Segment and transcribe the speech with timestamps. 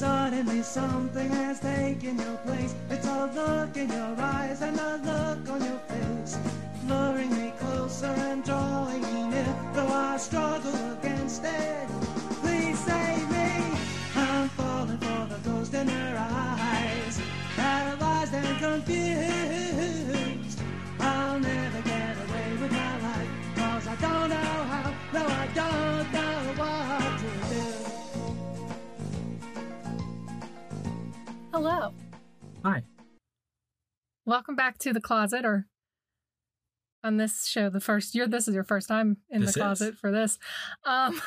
[0.00, 2.74] Suddenly something has taken your place.
[2.88, 6.38] It's a look in your eyes and a look on your face.
[6.88, 9.54] Luring me closer and drawing me near.
[9.74, 11.86] Though I struggle against it.
[12.40, 13.76] Please save me.
[14.16, 17.20] I'm falling for the ghost in her eyes.
[17.54, 19.69] Paralyzed and confused.
[31.62, 31.92] Hello.
[32.64, 32.82] Hi.
[34.24, 35.66] Welcome back to the closet or
[37.04, 39.62] on this show the first year this is your first time in This the is.
[39.62, 40.38] closet for this.
[40.86, 41.20] Um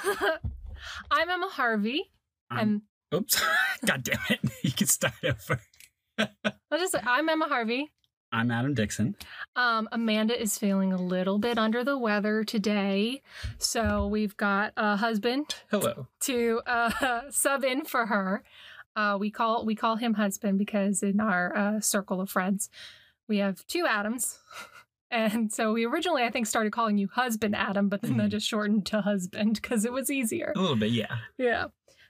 [1.12, 2.10] I'm Emma Harvey
[2.50, 2.82] and
[3.14, 3.44] Oops.
[3.86, 4.40] God damn it.
[4.64, 5.62] You can start over.
[6.18, 7.92] I'll just say I'm Emma Harvey.
[8.32, 9.16] I'm Adam Dixon.
[9.56, 13.22] Um Amanda is feeling a little bit under the weather today.
[13.60, 16.08] So we've got a husband Hello.
[16.22, 18.42] to uh, sub in for her.
[18.96, 22.70] Uh, we call we call him husband because in our uh, circle of friends
[23.28, 24.38] we have two Adams,
[25.12, 28.32] and so we originally I think started calling you husband Adam, but then that Mhm.
[28.32, 30.54] just shortened to husband because it was easier.
[30.56, 31.16] A little bit, yeah.
[31.38, 31.66] Yeah.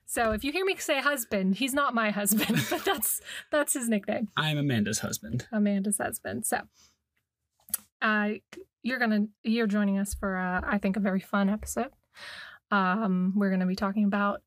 [0.05, 3.88] So if you hear me say husband, he's not my husband, but that's that's his
[3.88, 5.47] nickname, I'm Amanda's husband.
[5.52, 6.45] Amanda's husband.
[6.45, 6.59] So,
[8.02, 8.31] uh,
[8.81, 11.91] you're gonna you're joining us for uh, I think a very fun episode.
[12.72, 14.41] Um, we're gonna be talking about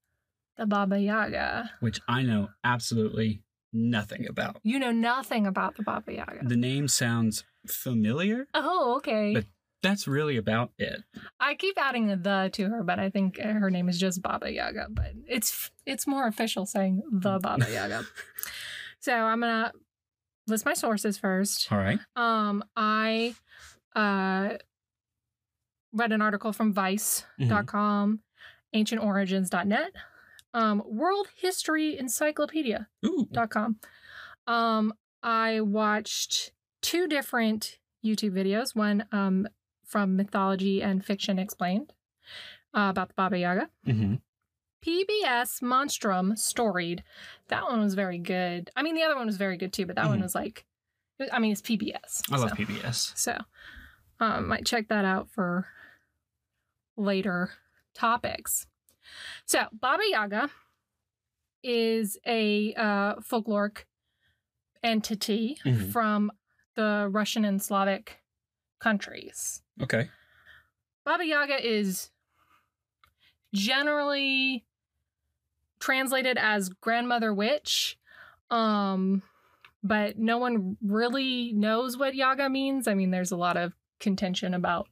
[0.56, 1.70] the Baba Yaga.
[1.80, 4.56] which I know absolutely nothing about.
[4.62, 6.40] You know nothing about the Baba Yaga.
[6.44, 8.46] The name sounds familiar.
[8.54, 9.34] Oh, okay.
[9.34, 9.44] But-
[9.82, 11.02] That's really about it.
[11.38, 14.86] I keep adding the to her, but I think her name is just Baba Yaga.
[14.90, 18.04] But it's it's more official saying the Baba Yaga.
[18.98, 19.72] so I'm gonna
[20.48, 21.70] list my sources first.
[21.70, 22.00] All right.
[22.16, 23.34] Um, I
[23.94, 24.56] uh
[25.92, 28.20] read an article from Vice.com,
[28.74, 29.92] AncientOrigins.net,
[30.56, 32.88] um, World History Encyclopedia.
[33.04, 33.28] Ooh.
[33.30, 33.76] dot com.
[34.46, 38.74] Um, I watched two different YouTube videos.
[38.74, 39.46] One um,
[39.84, 41.92] from Mythology and Fiction Explained
[42.74, 43.68] uh, about the Baba Yaga.
[43.84, 44.14] hmm
[44.84, 47.02] PBS Monstrum Storied.
[47.48, 48.70] That one was very good.
[48.76, 50.22] I mean, the other one was very good too, but that one Mhm.
[50.22, 50.64] was like,
[51.32, 52.22] I mean, it's PBS.
[52.30, 53.12] I love PBS.
[53.18, 53.36] So,
[54.20, 55.66] um, might check that out for
[56.96, 57.50] later
[57.94, 58.66] topics.
[59.44, 60.50] So, Baba Yaga
[61.62, 63.84] is a uh, folkloric
[64.82, 65.90] entity Mhm.
[65.92, 66.30] from
[66.74, 68.22] the Russian and Slavic
[68.78, 69.62] countries.
[69.82, 70.10] Okay.
[71.04, 72.10] Baba Yaga is
[73.52, 74.64] generally
[75.80, 77.98] translated as grandmother witch.
[78.50, 79.22] Um
[79.82, 82.88] but no one really knows what Yaga means.
[82.88, 84.88] I mean, there's a lot of contention about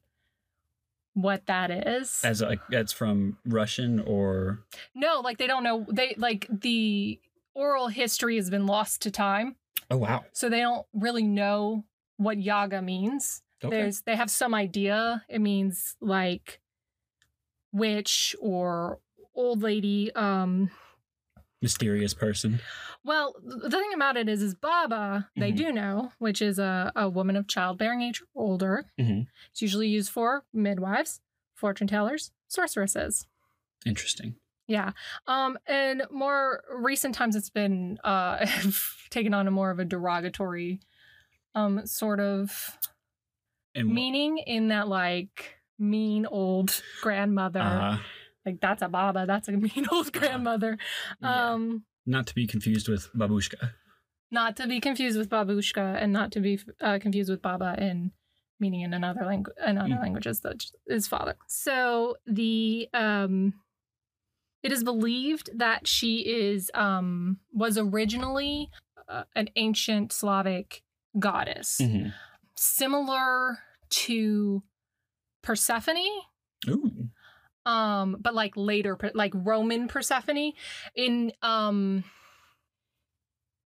[1.15, 2.21] what that is.
[2.23, 4.59] As like that's from Russian or
[4.93, 7.19] no, like they don't know they like the
[7.55, 9.55] oral history has been lost to time.
[9.89, 10.25] oh wow.
[10.33, 11.85] So they don't really know
[12.17, 13.41] what Yaga means.
[13.63, 13.75] Okay.
[13.75, 15.23] There's they have some idea.
[15.29, 16.59] It means like
[17.71, 18.99] witch or
[19.33, 20.13] old lady.
[20.13, 20.69] Um
[21.69, 22.59] Mysterious person.
[23.03, 25.57] well, the thing about it is is Baba, they Mhm.
[25.57, 28.85] do know, which is a, a woman of childbearing age or older.
[28.99, 29.25] Mhm.
[29.49, 31.21] It's usually used for midwives,
[31.55, 33.25] fortune tellers, sorceresses.
[33.83, 34.35] Interesting.
[34.67, 34.91] Yeah.
[35.25, 38.45] Um in more recent times it's been uh
[39.09, 40.81] taken on a more of a derogatory
[41.55, 42.77] um sort of
[43.73, 47.97] And meaning in that like mean old grandmother uh,
[48.45, 50.77] like that's a baba that's a mean old grandmother
[51.21, 51.51] yeah.
[51.53, 53.71] um not to be confused with babushka.
[54.31, 58.11] not to be confused with babushka and not to be uh, confused with baba in
[58.59, 60.01] meaning in another language in other Mm.
[60.01, 63.53] languages that is father so the um
[64.63, 68.69] it is believed that she is um was originally
[69.07, 70.83] uh, an ancient slavic
[71.19, 72.13] goddess Mhm.
[72.55, 74.63] similar to
[75.43, 75.97] persephone
[76.67, 77.09] Ooh.
[77.65, 80.51] Um but like later like roman persephone
[80.95, 82.03] in um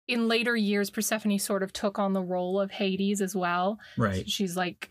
[0.07, 4.29] in later years persephone sort of took on the role of hades as well Right.
[4.29, 4.91] she's like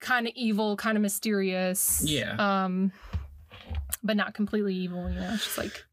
[0.00, 2.36] kind of evil kind of mysterious Yeah.
[2.64, 2.92] um
[4.02, 5.84] but not completely evil you know she's like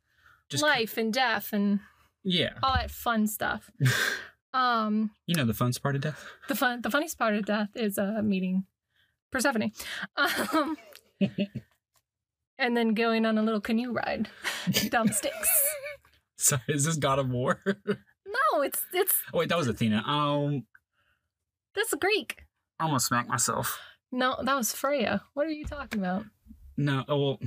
[0.49, 1.79] Just life and death and
[2.23, 2.53] Yeah.
[2.63, 3.69] all that fun stuff
[4.53, 6.25] um You know the fun part of death.
[6.47, 8.65] the fun the funniest part of death is uh meeting
[9.31, 9.71] persephone
[10.15, 10.77] um
[12.59, 14.29] and then going on a little canoe ride
[14.89, 15.35] down the Styx
[16.39, 17.61] So is this God of War?
[17.65, 20.03] no it's it's oh wait, that was Athena.
[20.05, 20.65] Um,
[21.75, 22.43] that's greek
[22.79, 23.79] I almost smacked myself.
[24.11, 26.25] no that was freya what are you talking about
[26.77, 27.39] No, oh, well,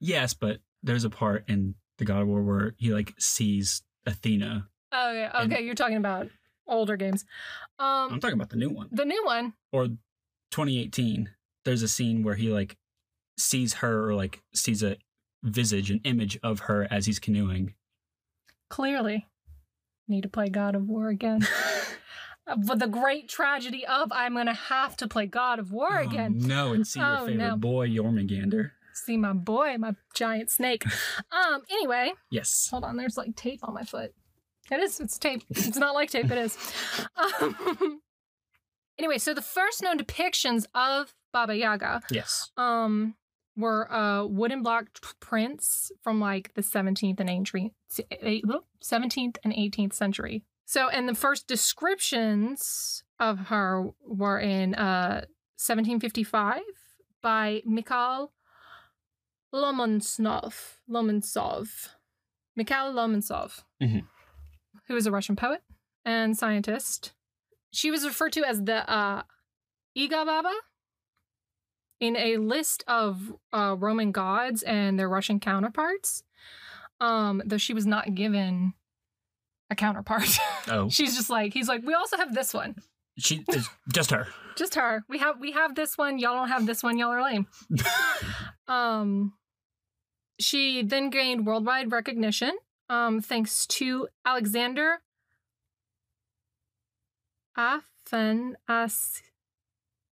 [0.00, 4.68] yes, but there's a part in the God of War where he like sees Athena.
[4.92, 5.30] Oh yeah.
[5.34, 6.28] And- Okay, you're talking about
[6.66, 7.24] older games.
[7.78, 9.54] Um, I'm talking about the new one the new one.
[9.72, 9.86] or
[10.50, 11.30] 2018.
[11.64, 12.76] There's a scene where he like
[13.36, 14.96] sees her or like sees a
[15.42, 17.74] visage, an image of her as he's canoeing.
[18.70, 19.26] Clearly,
[20.08, 21.46] need to play God of War again.
[22.66, 26.38] but the great tragedy of I'm gonna have to play God of War Oh, again.
[26.38, 27.56] no, and see your Oh, favorite no.
[27.56, 28.70] boy Jormungandr.
[28.94, 30.84] See my boy, my giant snake.
[31.32, 31.62] um.
[31.70, 32.68] Anyway, Yes.
[32.70, 32.96] hold on.
[32.96, 34.14] There's like tape on my foot.
[34.70, 34.98] It is.
[35.00, 35.42] It's tape.
[35.50, 36.30] It's not like tape.
[36.30, 36.56] It is.
[37.40, 38.00] Um,
[38.98, 42.50] anyway, so the first known depictions of Baba Yaga Yes.
[42.56, 43.14] um
[43.56, 44.86] were uh wooden block
[45.20, 47.70] prints from like the 17th and 18th
[48.82, 50.42] 17th and 18th century.
[50.66, 55.24] So and the first descriptions of her were in uh
[55.56, 56.60] 1755
[57.22, 58.32] by Mikhail
[59.54, 61.88] Lomonosov Lomonosov
[62.56, 64.06] Mikhail Lomonosov Mhm.
[64.88, 65.62] who is a Russian poet
[66.04, 67.12] and scientist.
[67.70, 69.22] She was referred to as the uh
[69.96, 70.52] Iga Baba
[72.00, 76.22] in a list of uh, Roman gods and their Russian counterparts,
[77.00, 78.74] um, though she was not given
[79.70, 80.28] a counterpart.
[80.68, 82.76] Oh, She's just like he's like we also have this one,
[83.18, 84.26] she is just her.
[84.56, 85.04] just her.
[85.10, 86.18] We have we have this one.
[86.18, 86.96] Y'all don't have this one.
[86.98, 87.46] Y'all are lame.
[88.68, 89.34] um,
[90.40, 92.56] she then gained worldwide recognition,
[92.88, 95.00] um, thanks to Alexander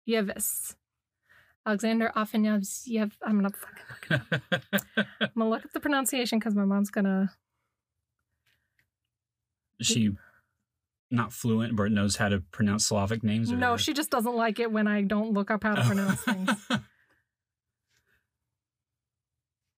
[0.08, 0.76] Afanasyevis.
[1.66, 3.12] Alexander Afanasyev.
[3.22, 4.42] I'm gonna fucking
[5.22, 7.32] I'm gonna look up the pronunciation because my mom's gonna.
[9.82, 10.12] she
[11.12, 13.52] not fluent but knows how to pronounce Slavic names?
[13.52, 13.58] Or...
[13.58, 16.50] No, she just doesn't like it when I don't look up how to pronounce things.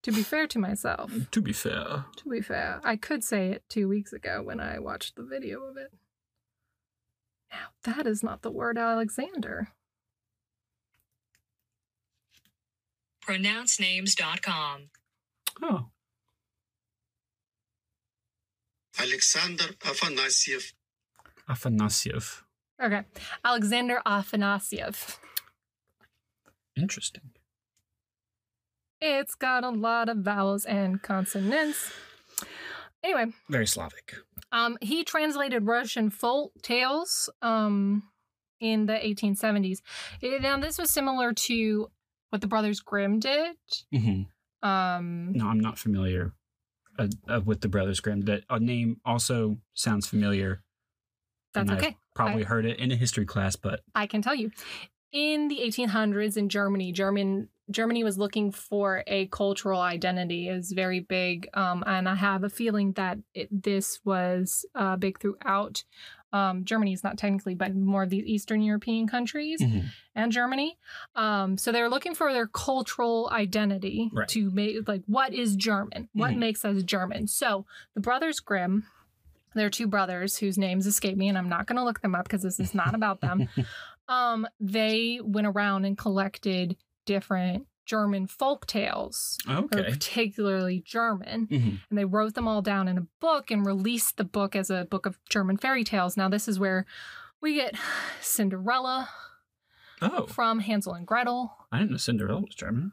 [0.04, 2.04] To be fair to myself, to be fair.
[2.18, 5.64] to be fair, I could say it two weeks ago when I watched the video
[5.64, 5.94] of it.
[7.50, 9.70] Now, that is not the word Alexander.
[13.28, 14.90] pronouncenames.com.
[15.62, 15.88] Oh.
[19.00, 20.74] Alexander Afanasyev.
[21.50, 22.42] Afanasyev.
[22.82, 23.02] Okay.
[23.44, 25.18] Alexander Afanasyev.
[26.78, 27.32] Interesting.
[29.02, 31.92] It's got a lot of vowels and consonants.
[33.04, 34.14] Anyway, Very Slavic.
[34.52, 38.04] Um, he translated Russian folk tales um,
[38.62, 39.80] in the 1870s.
[40.22, 41.90] Eh, Now, this was similar to
[42.34, 43.56] what the Brothers Grimm did.
[43.92, 44.24] hmm
[44.68, 46.34] Um, No, I'm not familiar
[46.98, 48.22] uh, uh, with the Brothers Grimm.
[48.22, 50.64] That a name also sounds familiar.
[51.54, 51.98] that's and I've okay.
[52.16, 54.52] Probably heard it in a history class, but I can tell you.
[55.12, 60.50] In the 1800s in Germany, German Germany was looking for a cultural identity.
[60.50, 64.96] It was very big, um, and I have a feeling that it, this was uh,
[64.96, 65.84] big throughout.
[66.34, 69.62] Um, Germany is not technically, but more of these Eastern European countries.
[69.62, 69.86] Mhm.
[70.16, 70.78] and Germany.
[71.16, 74.28] Um, so they're looking for their cultural identity Right.
[74.28, 76.08] to make like what is German?
[76.14, 76.38] What Mhm.
[76.38, 77.26] makes us German?
[77.28, 77.66] So
[77.96, 78.86] the brothers Grimm,
[79.56, 82.26] their two brothers whose names escape me, and I'm not going to look them up
[82.26, 83.48] because this is not about them.
[84.08, 86.76] um, they went around and collected
[87.06, 89.84] different German folk tales, okay.
[89.84, 91.80] particularly German, Mhm.
[91.90, 94.86] and they wrote them all down in a book and released the book as a
[94.86, 96.16] book of German fairy tales.
[96.18, 96.86] Now this is where
[97.42, 97.76] we get
[98.22, 99.10] Cinderella,
[100.02, 101.56] Oh, from Hansel and Gretel.
[101.72, 102.92] I didn't know Cinderella was German.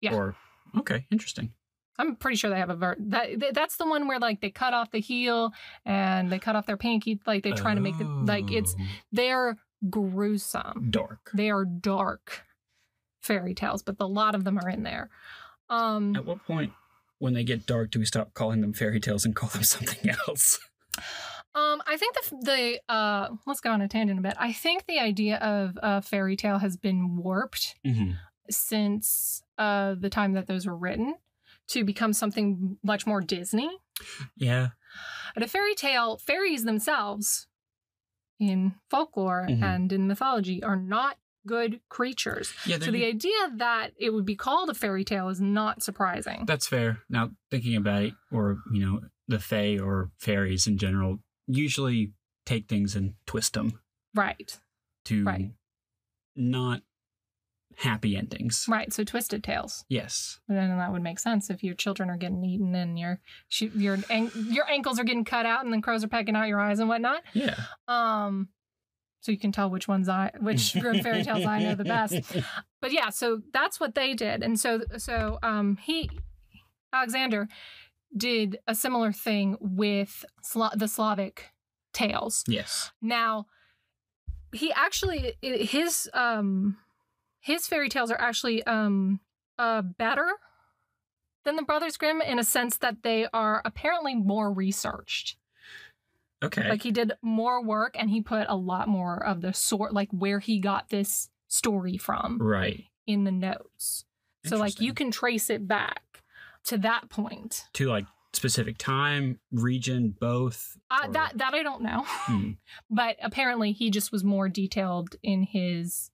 [0.00, 0.14] Yeah.
[0.14, 0.36] Or
[0.76, 1.52] okay, interesting.
[1.98, 4.72] I'm pretty sure they have a ver that that's the one where like they cut
[4.72, 5.52] off the heel
[5.84, 8.84] and they cut off their pinky like they're trying to make the like it's Oh,
[9.10, 9.56] they're
[9.90, 10.90] gruesome.
[10.90, 11.30] dark.
[11.34, 12.44] They are dark
[13.20, 15.10] fairy tales, but a lot of them are in there.
[15.70, 16.72] Um At what point,
[17.18, 20.10] when they get dark, do we stop calling them fairy tales and call them something
[20.28, 20.58] else?
[21.54, 24.34] um I think the the uh let's go on a tangent a bit.
[24.38, 28.12] I think the idea of a fairy tale has been warped Mm-hmm.
[28.50, 31.14] since uh the time that those were written
[31.68, 33.70] to become something much more Disney.
[34.36, 34.68] Yeah.
[35.34, 37.46] But a fairy tale, fairies themselves
[38.40, 39.62] in folklore Mhm.
[39.62, 41.18] and in mythology are not
[41.48, 42.52] good creatures.
[42.64, 42.78] Yeah.
[42.78, 46.44] So the idea that it would be called a fairy tale is not surprising.
[46.46, 47.00] That's fair.
[47.08, 52.12] Now, thinking about it, or, you know, the Fae or fairies in general usually
[52.46, 53.80] take things and twist them
[54.14, 54.58] right.
[55.06, 55.50] to Right.
[56.36, 56.82] not
[57.76, 58.64] happy endings.
[58.68, 58.92] Right.
[58.92, 59.84] So twisted tales.
[59.88, 60.40] Yes.
[60.48, 63.20] And then that would make sense if your children are getting eaten and your
[63.60, 63.96] your
[64.50, 66.88] your ankles are getting cut out and then crows are pecking out your eyes and
[66.88, 67.22] whatnot.
[67.34, 67.54] Yeah.
[67.86, 68.48] Um
[69.20, 72.14] so you can tell which ones I which Grimm fairy tales I know the best.
[72.80, 76.10] but yeah, so that's what they did, and so so um he
[76.92, 77.48] Alexander
[78.16, 81.50] did a similar thing with Sla- the Slavic
[81.92, 82.44] tales.
[82.46, 82.90] Yes.
[83.02, 83.46] Now,
[84.52, 86.78] he actually his um
[87.40, 89.20] his fairy tales are actually um
[89.58, 90.28] uh better
[91.44, 95.37] than the Brothers Grimm in a sense that they are apparently more researched.
[96.42, 96.68] Okay.
[96.68, 100.08] Like he did more work and he put a lot more of the sort like
[100.12, 102.84] where he got this story from right.
[103.06, 104.04] in the notes.
[104.44, 106.22] So like you can trace it back
[106.64, 107.64] to that point.
[107.74, 110.76] to like specific time, region, both.
[110.90, 112.04] Uh, or- that that I don't know.
[112.06, 112.50] Hmm.
[112.90, 116.10] but apparently he just was more detailed in his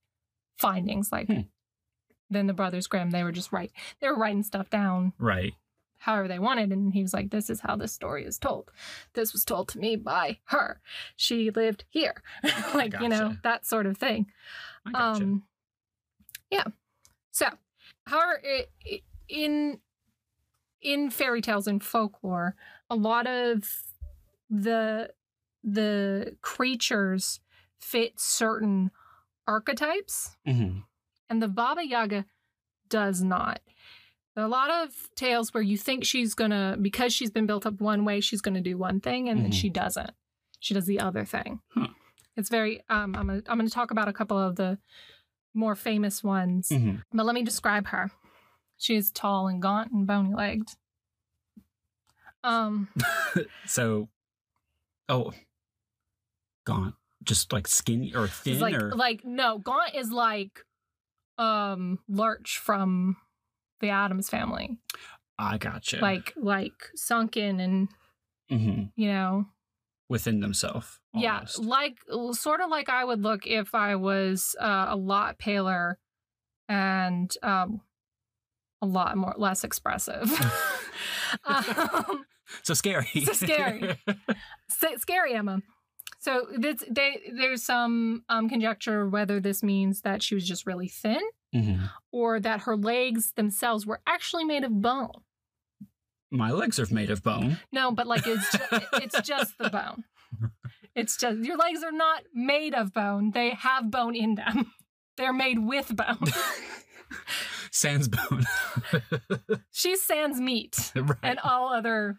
[0.57, 1.41] findings like Hmm.
[2.31, 5.55] than the brothers grimm they were just right they were writing stuff down Right.
[6.05, 8.71] However they wanted and he was like this is how this story is told.
[9.15, 10.81] This was told to me by her.
[11.17, 12.23] She lived here.
[12.75, 14.27] Like you know that sort of thing.
[14.93, 15.23] Gotcha.
[15.25, 15.43] um
[16.51, 16.65] yeah.
[17.31, 17.47] So
[18.07, 18.41] however
[19.29, 19.81] in
[20.83, 22.55] in fairy tales and folklore
[22.91, 23.65] a lot of
[24.51, 25.11] the
[25.63, 27.41] the creatures
[27.81, 28.91] fit certain
[29.47, 30.85] archetypes Mhm.
[31.31, 32.27] and the baba yaga
[32.91, 33.61] does not
[34.37, 38.05] a lot of tales where you think she's gonna because she's been built up one
[38.05, 39.55] way she's gonna do one thing and then Mhm.
[39.61, 40.11] she doesn't
[40.61, 41.89] she does the other thing Huh.
[42.37, 44.79] it's very um i'm gonna i'm gonna talk about a couple of the
[45.55, 47.03] more famous ones Mhm.
[47.13, 48.11] but let me describe her
[48.77, 50.75] she is tall and gaunt and bony legged
[52.43, 52.89] um
[53.67, 54.09] So,
[55.09, 55.33] oh,
[56.67, 60.65] gaunt, just like skinny or thin like or like no gaunt is like
[61.39, 63.17] um lurch from
[63.85, 64.79] the Addams family
[65.39, 65.99] I gotcha.
[66.01, 67.89] like like sunken and
[68.51, 68.93] Mhm.
[68.97, 69.47] you know
[70.09, 71.01] within themselves.
[71.15, 71.99] yeah like
[72.33, 75.99] sort of like i would look if i was uh, a lot paler
[76.69, 77.81] and um
[78.83, 80.31] a lot more less expressive
[81.45, 82.25] um,
[82.63, 83.07] So scary.
[83.25, 83.99] So scary.
[84.71, 85.61] s- scary emma
[86.21, 90.89] so this, they, there's some um, conjecture whether this means that she was just really
[90.89, 91.21] thin
[91.55, 91.91] Mhm.
[92.13, 95.23] or that her legs themselves were actually made of bone
[96.31, 97.59] My legs are made of bone.
[97.73, 100.05] no but like it's ju- it's just the bone
[100.95, 104.73] it's just your legs are not made of bone they have bone in them
[105.17, 106.19] they're made with bone
[107.71, 108.45] Sans bone.
[109.73, 111.19] she's sans meat right.
[111.23, 112.19] and all other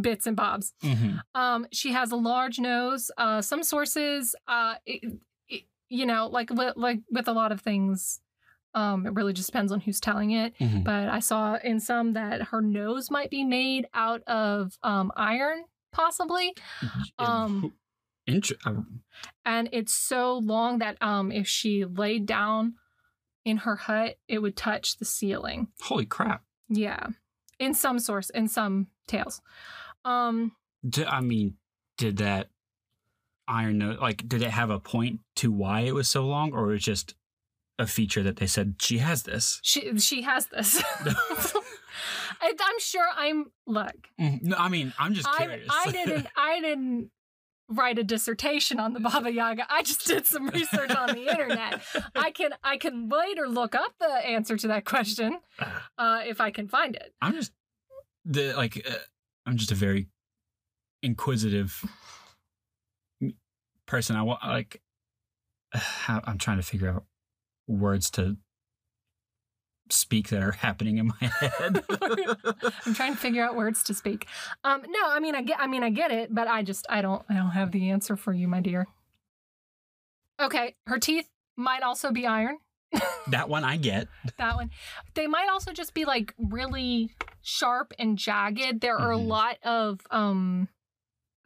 [0.00, 1.20] bits and bobs Mhm.
[1.34, 3.10] Um, she has a large nose.
[3.18, 5.02] Uh, some sources, uh, it,
[5.48, 8.20] it, you know, like like with a lot of things,
[8.74, 10.54] um, it really just depends on who's telling it.
[10.58, 10.84] Mhm.
[10.84, 15.64] But I saw in some that her nose might be made out of um, iron,
[15.92, 16.54] possibly,
[17.18, 17.72] um,
[19.44, 22.74] and it's so long that um, if she laid down
[23.44, 25.68] in her hut, it would touch the ceiling.
[25.82, 26.42] holy crap.
[26.68, 27.08] Yeah,
[27.58, 29.42] in some source, in some tales.
[30.04, 30.52] Um,
[30.88, 31.56] D- I mean,
[31.98, 32.48] did that
[33.48, 36.74] iron like did it have a point to why it was so long, or it
[36.74, 37.14] was just
[37.82, 39.60] a feature that they said she has this?
[39.62, 40.82] She she has this.
[42.40, 44.08] I, I'm sure I'm look.
[44.20, 44.42] Mhm.
[44.42, 45.68] No, I mean, I'm just curious.
[45.70, 47.10] I didn't I didn't
[47.68, 49.66] write a dissertation on the Baba Yaga.
[49.70, 51.82] I just did some research on the internet.
[52.14, 55.38] I can I can later look up the answer to that question
[55.98, 57.14] uh, if I can find it.
[57.20, 57.52] I'm just
[58.24, 58.94] the like uh,
[59.46, 60.08] I'm just a very
[61.02, 61.84] inquisitive
[63.86, 64.16] person.
[64.16, 64.80] I want like
[65.72, 67.04] how I'm trying to figure out
[67.72, 68.36] words to
[69.90, 71.84] speak that are happening in my head.
[72.86, 74.26] I'm trying to figure out words to speak.
[74.64, 77.02] Um, no, I mean I get I mean I get it, but I just I
[77.02, 78.86] don't I don't have the answer for you, my dear.
[80.40, 82.58] Okay, her teeth might also be iron.
[83.30, 84.08] that one I get.
[84.38, 84.70] that one.
[85.14, 87.10] They might also just be like really
[87.42, 88.80] sharp and jagged.
[88.80, 89.28] There are a Mhm.
[89.28, 90.68] lot of um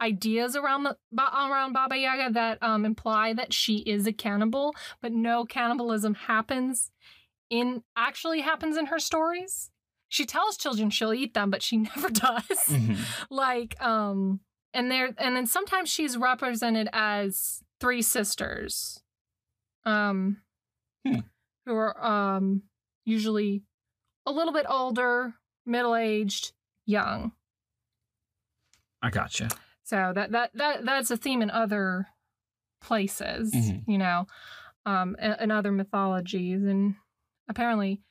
[0.01, 5.11] ideas around the around Baba Yaga that um imply that she is a cannibal, but
[5.11, 6.91] no cannibalism happens
[7.49, 9.71] in actually happens in her stories.
[10.09, 12.43] She tells children she'll eat them, but she never does.
[12.67, 12.97] Mhm.
[13.29, 14.39] like um
[14.73, 19.01] and there and then sometimes she's represented as three sisters
[19.85, 20.37] um
[21.05, 21.19] Hmm.
[21.65, 22.63] who are um
[23.05, 23.63] usually
[24.25, 25.35] a little bit older
[25.65, 26.51] middle-aged
[26.85, 27.31] young
[29.01, 29.47] I gotcha.
[29.87, 32.07] So that that that that's a theme in other
[32.81, 33.83] places Mhm.
[33.87, 34.27] you know
[34.85, 36.95] um in, other mythologies and
[37.47, 38.01] apparently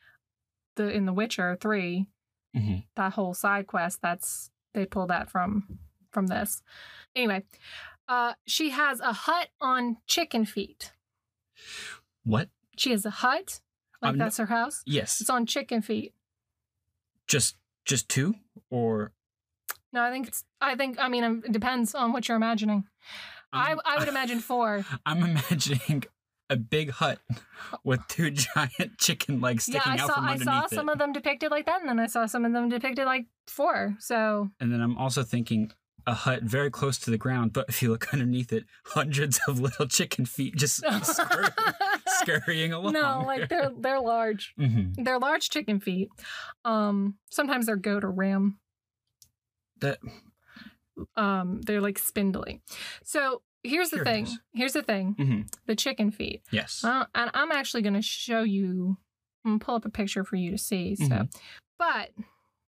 [0.76, 2.06] the in the witcher 3
[2.56, 2.84] Mhm.
[2.96, 5.78] that whole side quest that's they pull that from
[6.12, 6.62] from this
[7.14, 7.44] anyway
[8.08, 10.92] uh she has a hut on chicken feet
[12.24, 12.48] What?
[12.76, 13.60] she has a hut
[14.00, 15.20] like no- that's her house Yes.
[15.20, 16.14] it's on chicken feet
[17.26, 18.34] Just just two
[18.70, 19.12] or
[19.92, 20.44] No, I think it's.
[20.60, 20.98] I think.
[20.98, 22.84] I mean, um, it depends on what you're imagining.
[23.52, 24.84] I I'm- I would imagine four.
[25.04, 26.04] I'm imagining
[26.48, 27.18] a big hut
[27.84, 30.14] with two giant chicken legs yeah, sticking I out saw.
[30.14, 30.70] from I underneath saw it.
[30.70, 33.26] some of them depicted like that, and then I saw some of them depicted like
[33.48, 33.96] four.
[34.00, 35.72] So And then I'm also thinking
[36.08, 39.58] a hut very close to the ground, but if you look underneath it, hundreds of
[39.58, 41.48] little chicken feet just scurry,
[42.06, 42.92] scurrying along.
[42.92, 44.54] no, like they're they're large.
[44.56, 46.08] hmm They're large chicken feet.
[46.64, 48.58] Um, sometimes they're goat or ram.
[49.80, 49.98] That
[51.16, 52.62] Um, they're like spindly.
[53.04, 54.26] So here's the Here thing.
[54.54, 55.14] Here's the thing.
[55.18, 56.42] hmm The chicken feet.
[56.50, 56.82] yes.
[56.84, 58.96] Uh, and I'm actually going to show you.
[59.44, 60.96] I'm pull up a picture for you to see.
[60.96, 61.34] So, Mhm.
[61.78, 62.10] but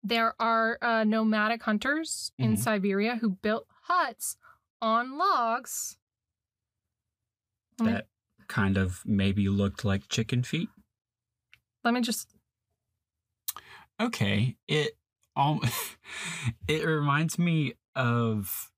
[0.02, 2.59] there are uh, nomadic hunters in Mhm.
[2.59, 4.37] Siberia who built huts
[4.81, 5.99] on logs.
[7.79, 8.07] Let me, that
[8.49, 10.69] kind of maybe looked like chicken feet.
[11.85, 12.29] let me just.
[14.00, 14.97] Okay, it
[15.37, 15.61] um,
[16.69, 18.71] it reminds me of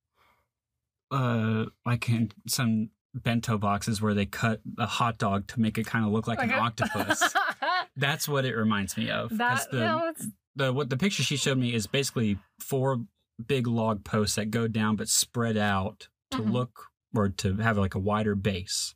[1.10, 5.86] uh like in some bento boxes where they cut a hot dog to make it
[5.86, 7.22] kind of look like, an a- octopus.
[7.96, 9.36] That's what it reminds me of.
[9.38, 10.12] that the, no,
[10.56, 13.04] the what the picture she showed me is basically four
[13.46, 16.52] big log posts that go down but spread out to Mhm.
[16.52, 18.94] look or to have like a wider base.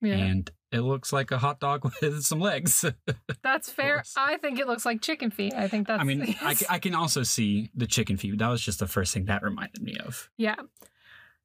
[0.00, 0.14] yeah.
[0.16, 2.84] And it looks like a hot dog with some legs.
[3.42, 4.04] That's fair.
[4.16, 5.54] I think it looks like chicken feet.
[5.54, 6.00] I think that's.
[6.00, 8.38] I mean, I, I can also see the chicken feet.
[8.38, 10.30] That was just the first thing that reminded me of.
[10.36, 10.56] yeah.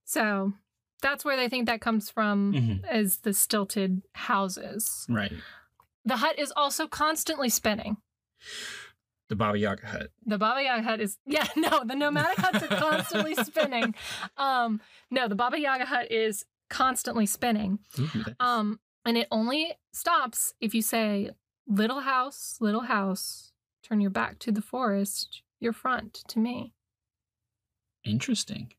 [0.05, 0.53] So
[1.01, 2.95] that's where they think that comes from, Mhm.
[2.95, 5.05] is the stilted houses.
[5.09, 5.31] Right.
[6.05, 7.97] The hut is also constantly spinning.
[9.29, 10.07] The Baba Yaga hut.
[10.25, 13.95] The Baba Yaga hut is yeah no the nomadic huts are constantly spinning.
[14.37, 17.79] Um, no, the Baba Yaga hut is constantly spinning.
[17.99, 18.09] Ooh,
[18.39, 21.31] Um, and it only stops if you say,
[21.67, 23.51] "Little house, little house,
[23.83, 26.73] turn your back to the forest, your front to me."
[28.03, 28.73] interesting.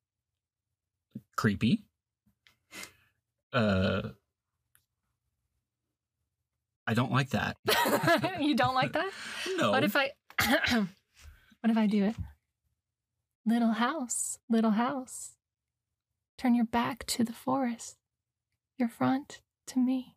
[1.36, 1.84] Creepy.
[3.52, 4.10] Uh,
[6.86, 7.56] I don't like that.
[8.40, 9.10] you don't like that?
[9.56, 9.70] No.
[9.70, 10.12] What if I
[11.60, 12.16] What if I do it?
[13.44, 15.32] Little house, little house.
[16.38, 17.96] Turn your back to the forest.
[18.78, 19.40] Your front
[19.72, 20.16] to me.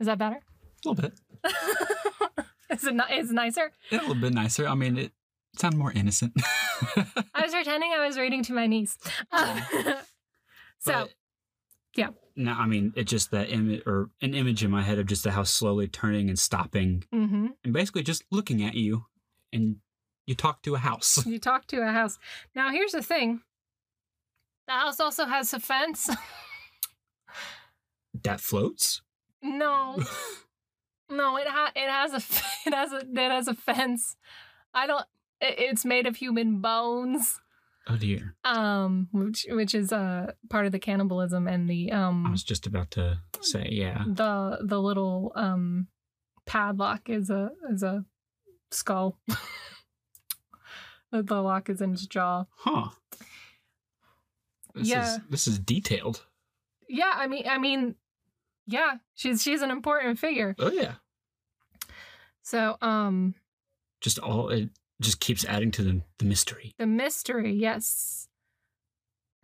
[0.00, 0.40] Is that better?
[0.84, 1.12] a little bit.
[2.70, 3.72] is it ni- is it nicer?
[3.90, 4.66] Yeah, a little bit nicer.
[4.66, 5.12] I mean, it
[5.56, 6.32] sounded more innocent.
[6.96, 8.98] I was pretending I was reading to my niece.
[10.80, 11.08] so,
[11.96, 12.08] yeah.
[12.36, 15.22] No, I mean, it's just that image or an image in my head of just
[15.22, 19.06] the house slowly turning and stopping hmm and basically just looking at you
[19.52, 19.76] and
[20.26, 21.24] you talk to a house.
[21.26, 22.18] you talk to a house.
[22.54, 23.42] Now, here's the thing
[24.66, 26.10] the house also has a fence.
[28.24, 29.02] That floats?
[29.42, 30.02] no.
[31.10, 34.16] No, it ha- it has a f- it has a it has a fence.
[34.72, 35.04] I don't.
[35.38, 37.40] It, it's made of human bones,
[37.86, 38.34] Oh dear.
[38.42, 42.66] um, which which is uh part of the cannibalism and the um I was just
[42.66, 44.02] about to say, yeah.
[44.06, 45.88] the the little um
[46.46, 48.06] padlock is a is a
[48.70, 49.18] skull.
[51.12, 52.44] the the lock is in his jaw.
[52.56, 52.88] Huh.
[54.74, 55.04] This Yeah.
[55.16, 56.24] is this is detailed.
[56.88, 57.94] Yeah, I mean, I mean,
[58.66, 60.54] yeah, she's she's an important figure.
[60.58, 60.94] Oh yeah.
[62.42, 63.34] So, um,
[64.00, 64.68] Just all it
[65.00, 66.74] just keeps adding to the, the mystery.
[66.78, 68.28] the mystery, yes.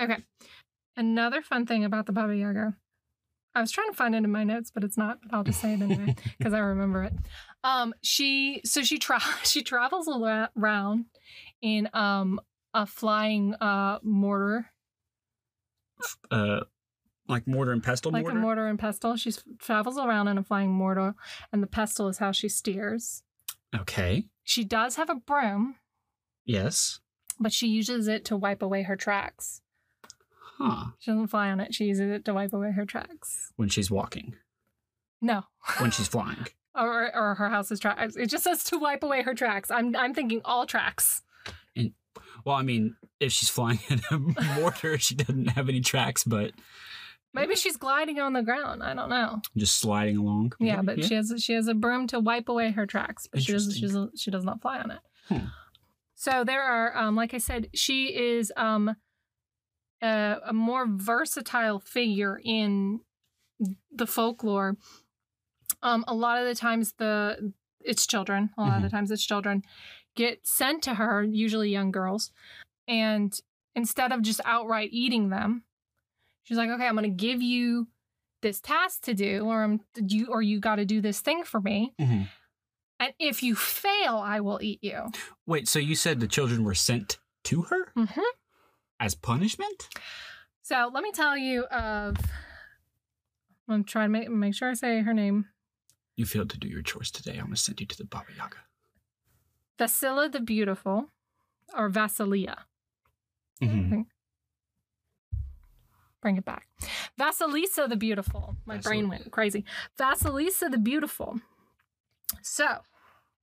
[0.00, 0.18] Okay,
[0.96, 2.76] another fun thing about the Baba Yaga.
[3.54, 5.18] I was trying to find it in my notes, but it's not.
[5.22, 7.12] But I'll just say it anyway because I remember it.
[7.64, 11.06] Um, she so she tra- she travels around
[11.62, 12.40] in um
[12.74, 14.66] a flying uh mortar,
[16.30, 16.60] Uh
[17.30, 18.38] like mortar and pestle like mortar.
[18.38, 19.16] a mortar and pestle.
[19.16, 21.14] She travels around in a flying mortar,
[21.52, 23.22] and the pestle is how she steers.
[23.78, 24.26] okay.
[24.44, 25.76] She does have a broom,
[26.44, 26.98] Yes.
[27.38, 29.60] but she uses it to wipe away her tracks.
[30.58, 30.86] Huh.
[30.98, 31.72] She doesn't fly on it.
[31.74, 33.52] She uses it to wipe away her tracks.
[33.56, 34.34] When she's walking.
[35.22, 35.44] No,
[35.78, 36.46] When she's flying.
[36.74, 38.16] or or her house's tracks.
[38.16, 39.70] It just says to wipe away her tracks.
[39.70, 41.22] I'm I'm thinking all tracks.
[41.76, 41.92] And
[42.44, 44.18] well, I mean, if she's flying in a
[44.58, 46.52] mortar, she doesn't have any tracks, but
[47.32, 48.82] Maybe she's gliding on the ground.
[48.82, 49.40] I don't know.
[49.56, 50.52] just sliding along.
[50.58, 53.52] Yeah, but she has she has a broom to wipe away her tracks, but she
[53.52, 55.00] does she does, she does not fly on it.
[55.28, 55.46] Hmm.
[56.16, 58.94] So there are, um, like I said, she is um,
[60.02, 63.00] a, a more versatile figure in
[63.90, 64.76] the folklore.
[65.82, 68.50] Um, a lot of the times, the it's children.
[68.58, 69.62] A lot of the times, it's children
[70.16, 72.32] get sent to her, usually young girls,
[72.88, 73.32] and
[73.74, 75.62] instead of just outright eating them,
[76.50, 77.86] she's like, "Okay, I'm going to give you
[78.42, 81.60] this task to do, or I'm you, or you got to do this thing for
[81.60, 82.28] me." Mhm.
[82.98, 85.06] And if you fail, I will eat you.
[85.46, 88.20] Wait, so you said the children were sent to her Mhm.
[88.98, 89.88] as punishment.
[90.62, 92.16] So let me tell you of.
[93.68, 95.48] I'm trying to make, make sure I say her name.
[96.16, 97.36] You failed to do your chores today.
[97.38, 98.56] I'm gonna send you to the Baba Yaga.
[99.78, 101.10] Vasila the Beautiful,
[101.72, 102.64] or Vasilia.
[103.62, 104.06] Mhm.
[106.20, 106.66] Bring it back.
[107.18, 108.56] Vasilisa the Beautiful.
[108.66, 109.64] My brain went crazy.
[109.98, 111.40] Vasilisa the Beautiful.
[112.42, 112.66] So,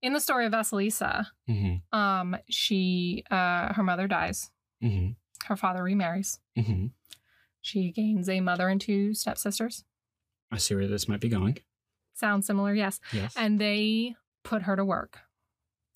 [0.01, 1.81] in the story of Vasilisa, Mhm.
[1.93, 4.51] um, she, uh, her mother dies.
[4.83, 5.15] Mhm.
[5.45, 6.39] Her father remarries.
[6.55, 6.91] Mhm.
[7.61, 9.83] She gains a mother and two stepsisters.
[10.51, 11.57] I see where this might be going.
[12.13, 12.99] Sounds similar, yes.
[13.11, 13.33] Yes.
[13.35, 15.19] And they put her to work.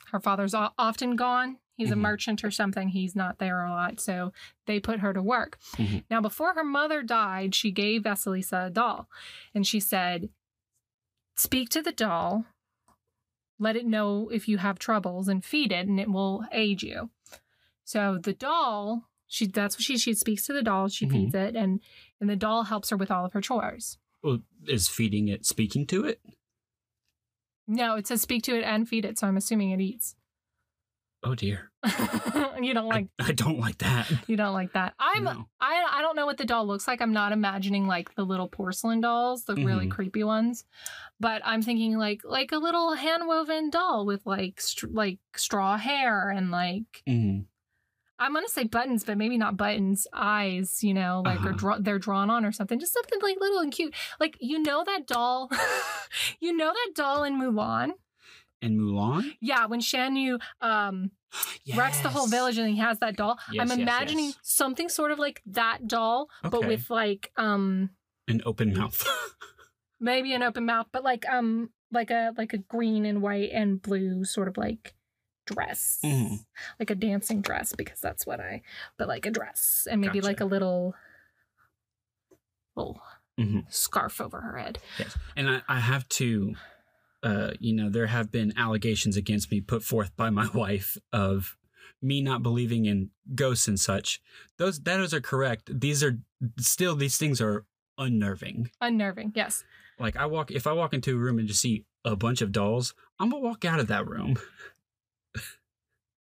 [0.08, 1.60] Her father's often gone.
[1.78, 2.00] He's a Mhm.
[2.02, 2.90] merchant or something.
[2.90, 4.00] He's not there a lot.
[4.00, 4.34] So
[4.68, 5.58] they put her to work.
[5.74, 6.04] Mhm.
[6.10, 9.10] Now, before her mother died, she gave Vasilisa a doll.
[9.56, 10.30] And she said,
[11.36, 12.46] Speak to the doll,
[13.58, 17.10] let it know if you have troubles, and feed it, and it will aid you.
[17.84, 21.12] So the doll, she that's what she she speaks to the doll, she Mhm.
[21.12, 21.80] feeds it, and
[22.20, 23.98] and the doll helps her with all of her chores.
[24.22, 26.22] Well, is feeding it speaking to it?
[27.66, 30.16] No, it says speak to it and feed it, so I'm assuming it eats.
[31.24, 31.72] Oh dear.
[32.62, 34.12] you don't like I, I don't like that.
[34.28, 34.94] you don't like that.
[35.00, 35.46] I'm No.
[35.60, 37.02] I I don't know what the doll looks like.
[37.02, 39.92] I'm not imagining like the little porcelain dolls, the really Mhm.
[39.92, 40.66] creepy ones.
[41.20, 45.78] But I'm thinking like like a little hand woven doll with like str- like straw
[45.78, 47.46] hair and like Mhm.
[48.18, 50.06] I'm gonna say buttons, but maybe not buttons.
[50.14, 51.58] Eyes, you know, like or Uh-huh.
[51.58, 52.80] draw, they're drawn on or something.
[52.80, 53.94] Just something like little and cute.
[54.20, 55.50] Like you know that doll,
[56.40, 57.92] you know that doll in Mulan.
[58.62, 61.12] And Mulan Yeah, when Shan Yu um
[61.76, 63.38] wrecks the whole village and he has that doll.
[63.52, 64.38] Yes, I'm imagining yes.
[64.44, 67.90] something sort of like that doll, but with like um
[68.28, 69.06] An open mouth.
[70.00, 73.82] maybe an open mouth, but like um like a like a green and white and
[73.82, 74.94] blue sort of like
[75.48, 76.00] dress.
[76.04, 76.46] Mhm.
[76.80, 78.62] Like a dancing dress because that's what I
[78.98, 80.54] but like a dress and maybe like a Gotcha.
[80.54, 80.96] little
[82.76, 83.02] little
[83.40, 83.72] Mhm.
[83.74, 84.80] scarf over her head.
[85.00, 85.18] Yes.
[85.36, 86.56] And I, I have to,
[87.24, 91.58] uh, you know, there have been allegations against me put forth by my wife of
[92.02, 94.22] me not believing in ghosts and such.
[94.58, 95.80] Those those are correct.
[95.80, 96.20] These are
[96.60, 97.66] still these things are
[97.98, 98.72] unnerving.
[98.82, 99.64] Unnerving, yes.
[100.00, 102.52] Like I walk if I walk into a room and just see a bunch of
[102.52, 104.38] dolls, I'm gonna walk out of that room.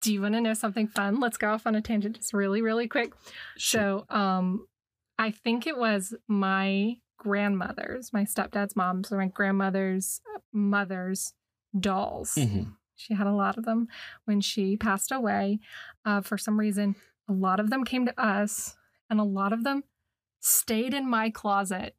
[0.01, 1.19] Do you want to know something fun?
[1.19, 3.13] Let's go off on a tangent just really, really quick.
[3.59, 4.65] So, um,
[5.19, 11.33] I think it was my grandmother's, my stepdad's mom's, or my grandmother's mother's
[11.79, 12.33] dolls.
[12.35, 12.73] Mhm.
[12.95, 13.87] She had a lot of them
[14.25, 15.59] when she passed away.
[16.03, 16.95] Uh, for some reason,
[17.27, 18.75] a lot of them came to us,
[19.09, 19.83] and a lot of them
[20.39, 21.95] stayed in my closet.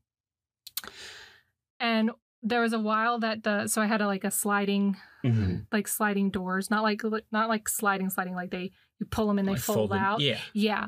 [1.80, 2.10] And
[2.42, 5.66] there was a while that the so I had a, like a sliding Mhm.
[5.70, 9.46] like sliding doors, not like not like sliding sliding like they you pull them and
[9.46, 10.20] they Like fold folded- out.
[10.20, 10.38] Yeah.
[10.52, 10.86] Yeah.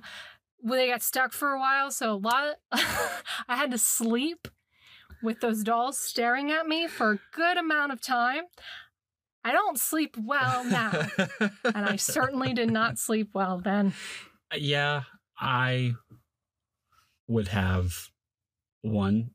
[0.64, 2.54] Well, they got stuck for a while, so a lot.
[2.72, 4.48] I had to sleep
[5.22, 8.44] with those dolls staring at me for a good amount of time.
[9.44, 11.06] I don't sleep well now,
[11.64, 13.92] and I certainly did not sleep well then.
[14.50, 15.02] Uh, yeah,
[15.38, 15.96] I
[17.28, 18.08] would have
[18.80, 19.32] one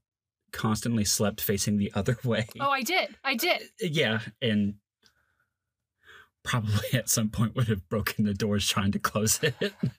[0.52, 2.48] constantly slept facing the other way.
[2.60, 3.16] Oh, I did.
[3.24, 3.62] I did.
[3.62, 4.76] Uh, yeah, and
[6.44, 9.54] probably at some point would have broken the doors trying to close it.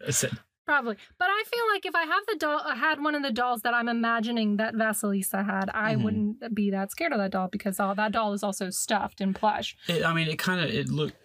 [0.05, 0.33] I said,
[0.71, 0.95] Probably.
[1.19, 3.63] But I feel like if I have the doll, I had one of the dolls
[3.63, 6.03] that I'm imagining that Vasilisa had, I Mhm.
[6.05, 9.35] wouldn't be that scared of that doll because all, that doll is also stuffed in
[9.35, 9.77] plush.
[9.89, 11.17] it, I mean, it kind of it looked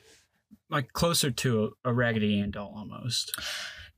[0.72, 3.40] like closer to a, a Raggedy Ann doll almost.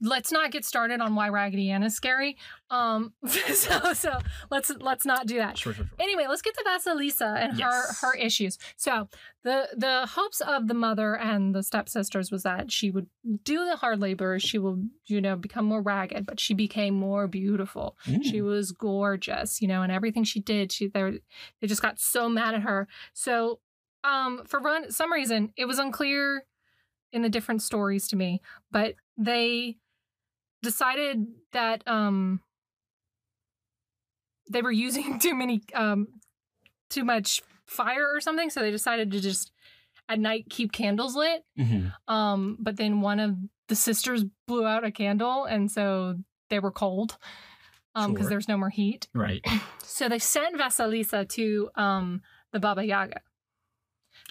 [0.02, 2.38] Let's not get started on why Raggedy Ann is scary.
[2.70, 4.20] Um, so so
[4.52, 5.58] let's let's not do that.
[5.58, 5.96] Sure, sure, sure.
[6.00, 8.00] Anyway, let's get to Vasilisa and Yes.
[8.02, 8.58] her her issues.
[8.76, 9.08] So
[9.44, 13.08] the the hopes of the mother and the stepsisters was that she would
[13.44, 17.28] do the hard labor, she will you know become more ragged, but she became more
[17.28, 17.98] beautiful.
[18.24, 18.44] She Mm.
[18.46, 21.20] was gorgeous, you know, and everything she did, she they
[21.62, 22.88] they just got so mad at her.
[23.14, 23.60] So
[24.04, 26.46] um for run some reason it was unclear
[27.14, 29.78] in the different stories to me, but they
[30.72, 32.42] decided that um
[34.50, 36.08] they were using too many um
[36.90, 39.52] too much fire or something, so they decided to just
[40.10, 41.44] at night keep candles lit.
[41.60, 41.92] Mhm.
[42.08, 43.36] Um, but then one of
[43.68, 46.16] the sisters blew out a candle, and so
[46.50, 47.18] they were cold
[47.96, 48.30] um because Sure.
[48.32, 49.08] there's no more heat.
[49.14, 49.44] Right.
[49.90, 53.22] So they sent Vasilisa to um the Baba Yaga.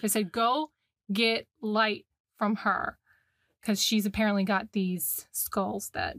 [0.01, 0.71] They said, "Go
[1.11, 2.05] get light
[2.37, 2.97] from her."
[3.59, 6.15] Because she's apparently got these skulls that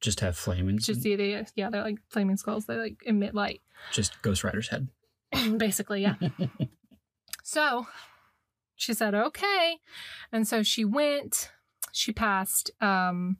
[0.00, 0.78] Just have flaming.
[0.78, 2.66] just yeah, they, yeah, they're like flaming skulls.
[2.66, 3.60] They like emit light,
[3.92, 4.88] just Ghost Rider's head.
[5.58, 6.02] basically.
[6.02, 6.14] Yeah.
[7.42, 7.86] So
[8.74, 9.78] she said, okay.
[10.32, 11.50] And so she went,
[11.92, 13.36] she passed um,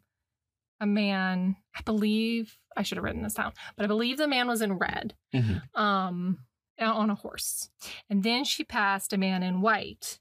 [0.80, 1.56] a man.
[1.76, 4.74] I believe I should have written this down, but I believe the man was in
[4.74, 5.62] red, Mhm.
[5.74, 6.38] um,
[6.78, 7.70] on a horse,
[8.08, 10.20] and then she passed a man in white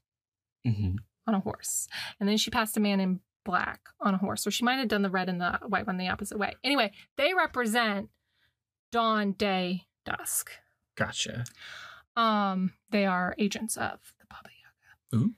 [0.66, 0.96] Mhm.
[1.26, 1.86] on a horse,
[2.18, 4.88] and then she passed a man in black on a horse, or she might have
[4.88, 6.54] done the red and the white one the opposite way.
[6.62, 8.10] Anyway, they represent
[8.92, 10.50] dawn, day, dusk.
[10.96, 11.44] Gotcha.
[12.16, 14.48] Um, they are agents of the Baba
[15.12, 15.24] Yaga.
[15.24, 15.34] Ooh.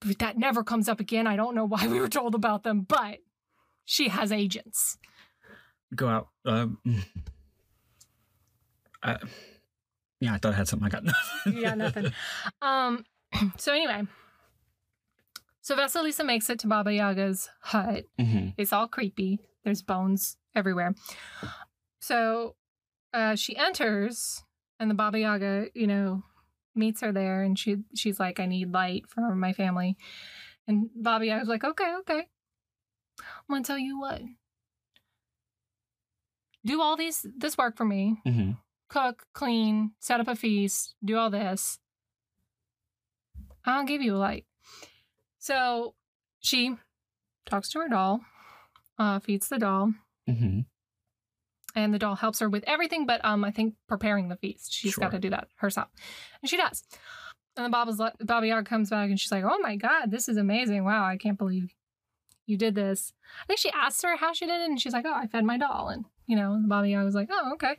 [0.00, 1.26] But that never comes up again.
[1.26, 3.18] I don't know why we were told about them, but
[3.84, 4.98] she has agents.
[5.94, 6.28] Go out.
[6.44, 6.78] Um,
[9.02, 9.18] I,
[10.20, 10.86] yeah, I thought I had something.
[10.86, 11.56] I got nothing.
[11.62, 12.12] yeah, nothing.
[12.62, 13.04] um,
[13.56, 14.02] so anyway,
[15.62, 18.04] so Vasilisa makes it to Baba Yaga's hut.
[18.18, 18.54] Mhm.
[18.58, 19.38] It's all creepy.
[19.64, 20.94] There's bones everywhere.
[22.00, 22.56] So
[23.14, 24.42] uh, she enters,
[24.80, 26.24] and the Baba Yaga, you know,
[26.74, 29.96] meets her there, and she she's like, "I need light for my family."
[30.66, 32.28] And Baba Yaga's like, "Okay, okay.
[33.20, 34.22] I'm gonna tell you what.
[36.64, 38.20] Do all these this work for me.
[38.26, 38.56] Mhm.
[38.88, 41.78] Cook, clean, set up a feast, do all this.
[43.64, 44.46] I'll give you a light."
[45.42, 45.94] So
[46.38, 46.76] she
[47.46, 48.20] talks to her doll,
[48.96, 49.92] uh, feeds the doll,
[50.28, 50.66] Mhm.
[51.74, 54.72] and the doll helps her with everything but um I think preparing the feast.
[54.72, 55.88] She's got to do that herself.
[56.40, 56.84] And she does.
[57.56, 60.28] And the Baba's le- Baba Yaga comes back and she's like, "Oh my god, this
[60.28, 60.84] is amazing.
[60.84, 61.74] Wow, I can't believe
[62.46, 65.04] you did this." I think she asked her how she did it and she's like,
[65.06, 67.78] "Oh, I fed my doll." And you know, the Baba Yaga was like, "Oh, okay."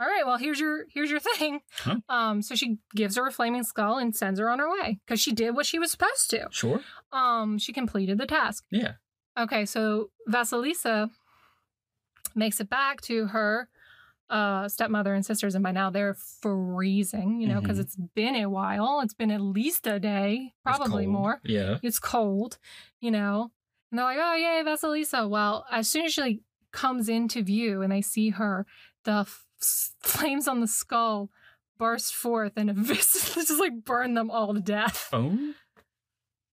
[0.00, 1.60] All right, well, here's your here's your thing.
[1.78, 1.96] Huh.
[2.08, 5.20] Um so she gives her a flaming skull and sends her on her way cuz
[5.20, 6.48] she did what she was supposed to.
[6.50, 6.80] Sure.
[7.12, 8.64] Um she completed the task.
[8.70, 8.94] Yeah.
[9.38, 11.10] Okay, so Vasilisa
[12.34, 13.68] makes it back to her
[14.30, 17.80] uh, stepmother and sisters, and by now they're freezing, you know, because Mhm.
[17.82, 19.00] it's been a while.
[19.02, 21.40] It's been at least a day, probably more.
[21.44, 21.78] Yeah.
[21.82, 22.56] It's cold,
[22.98, 23.52] you know.
[23.90, 25.28] And they're like, oh, yay, Vasilisa.
[25.28, 26.40] Well, as soon as she like,
[26.72, 28.64] comes into view and they see her,
[29.04, 29.26] the
[29.62, 31.30] flames on the skull
[31.78, 35.08] burst forth and evis- just like burn them all to death.
[35.12, 35.54] Oh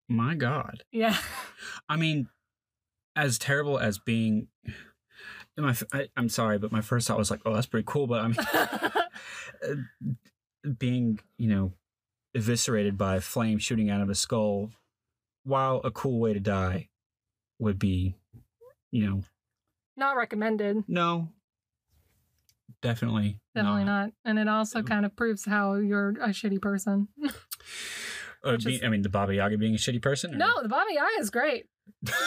[0.07, 0.83] my God.
[0.91, 1.17] Yeah.
[1.87, 2.29] I mean,
[3.15, 4.47] as terrible as being.
[5.57, 8.21] My, I, am sorry, but my first thought was like, "Oh, that's pretty cool." But
[8.21, 8.37] I mean,
[10.63, 11.73] uh, being you know
[12.33, 14.69] eviscerated by a flame shooting out of a skull,
[15.43, 16.87] while a cool way to die
[17.59, 18.15] would be,
[18.89, 19.21] you know,
[19.97, 20.85] Not recommended.
[20.87, 21.27] no,
[22.81, 24.11] definitely, Definitely not.
[24.25, 27.07] And it also kind of proves how you're a shitty person.
[28.41, 30.33] Uh, be- is- I mean, the Baba Yaga being a shitty person.
[30.33, 31.65] or- No, the Baba Yaga is great.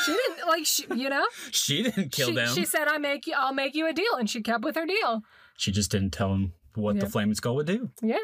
[0.05, 1.25] She didn't like she, you know.
[1.53, 2.55] she didn't kill she, them.
[2.55, 3.33] she said, "I make you.
[3.35, 5.23] I'll make you a deal," and she kept with her deal.
[5.57, 7.05] she just didn't tell him what Yeah.
[7.05, 7.89] the flaming skull would do.
[8.03, 8.17] Yeah,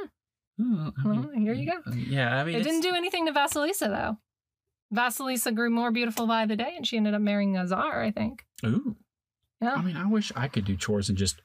[0.61, 1.79] Oh, I Well, here you go.
[1.91, 4.19] uh, Yeah, I mean, it didn't do anything to Vasilisa though.
[4.95, 8.03] Vasilisa grew more beautiful by the day, and she ended up marrying a czar.
[8.03, 8.45] I think.
[8.67, 8.97] Ooh.
[9.63, 9.75] Yeah.
[9.75, 11.41] I mean, I wish I could do chores and just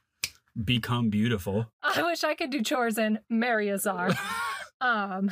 [0.62, 1.72] become beautiful.
[1.82, 4.12] I wish I could do chores and marry a czar.
[4.82, 5.32] um,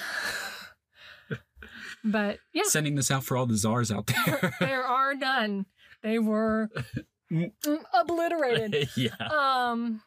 [2.03, 4.53] but yeah, Sending this out for all the czars out there.
[4.59, 5.65] there are none.
[6.01, 6.69] They were
[7.31, 7.51] mm,
[7.93, 8.89] obliterated.
[8.97, 9.11] yeah.
[9.29, 10.01] Um,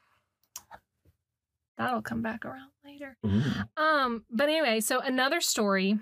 [1.79, 3.17] that'll come back around later.
[3.25, 3.43] Ooh.
[3.77, 5.99] Um, but anyway, so another story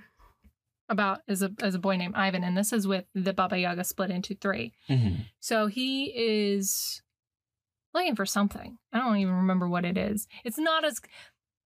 [0.88, 3.84] about is a is a boy named Ivan, and this is with the Baba Yaga
[3.84, 4.72] split into three.
[4.88, 5.26] Mhm.
[5.40, 7.02] So he is
[7.94, 8.78] looking for something.
[8.92, 10.26] I don't even remember what it is.
[10.44, 11.00] It's not as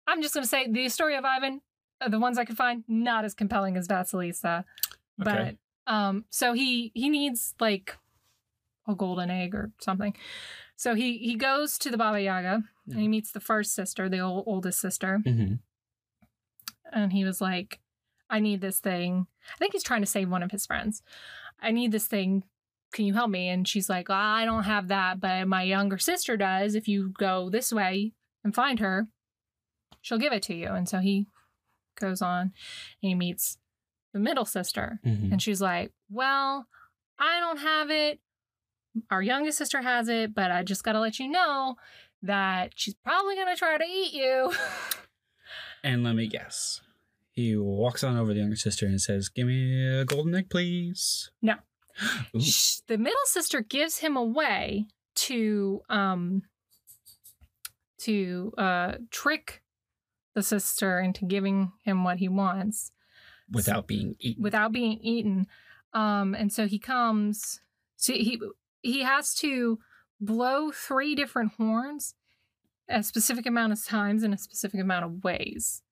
[0.07, 1.61] I'm just gonna say the story of Ivan,
[2.01, 4.65] uh, the ones I could find, not as compelling as Vasilisa.
[5.23, 5.57] Okay.
[5.87, 7.97] But um, so he he needs like
[8.89, 10.15] a golden egg or something.
[10.77, 14.19] So he he goes to the Baba Yaga and he meets the first sister, the
[14.21, 15.61] old, oldest sister, Mhm.
[16.93, 17.81] and he was like,
[18.29, 21.03] "I need this thing." I think he's trying to save one of his friends.
[21.61, 22.45] I need this thing.
[22.95, 23.49] Can you help me?
[23.51, 26.75] And she's like, "I don't have that, but my younger sister does.
[26.75, 29.09] If you go this way and find her,
[30.01, 31.27] she'll give it to you." And so he
[32.01, 32.53] goes on and
[33.01, 33.59] he meets
[34.13, 35.01] the middle sister.
[35.05, 35.33] Mhm.
[35.33, 36.67] And she's like, Well,
[37.19, 38.21] I don't have it.
[39.11, 41.77] Our youngest sister has it, but I just got to let you know
[42.23, 44.53] that she's probably going to try to eat you.
[45.83, 46.81] And let me guess.
[47.33, 50.49] He walks on over to the younger sister and says, Give me a golden egg,
[50.49, 51.31] please.
[51.43, 51.57] No.
[52.87, 56.43] The middle sister gives him away to um
[57.99, 59.63] to uh trick
[60.35, 62.91] the sister into giving him what he wants
[63.53, 64.43] Without being eaten.
[64.43, 65.47] without being eaten.
[65.93, 67.61] Um, and so he comes.
[67.97, 68.41] So he
[68.83, 69.79] he has to
[70.21, 72.15] blow three different horns
[72.89, 75.83] a specific amount of times in a specific amount of ways.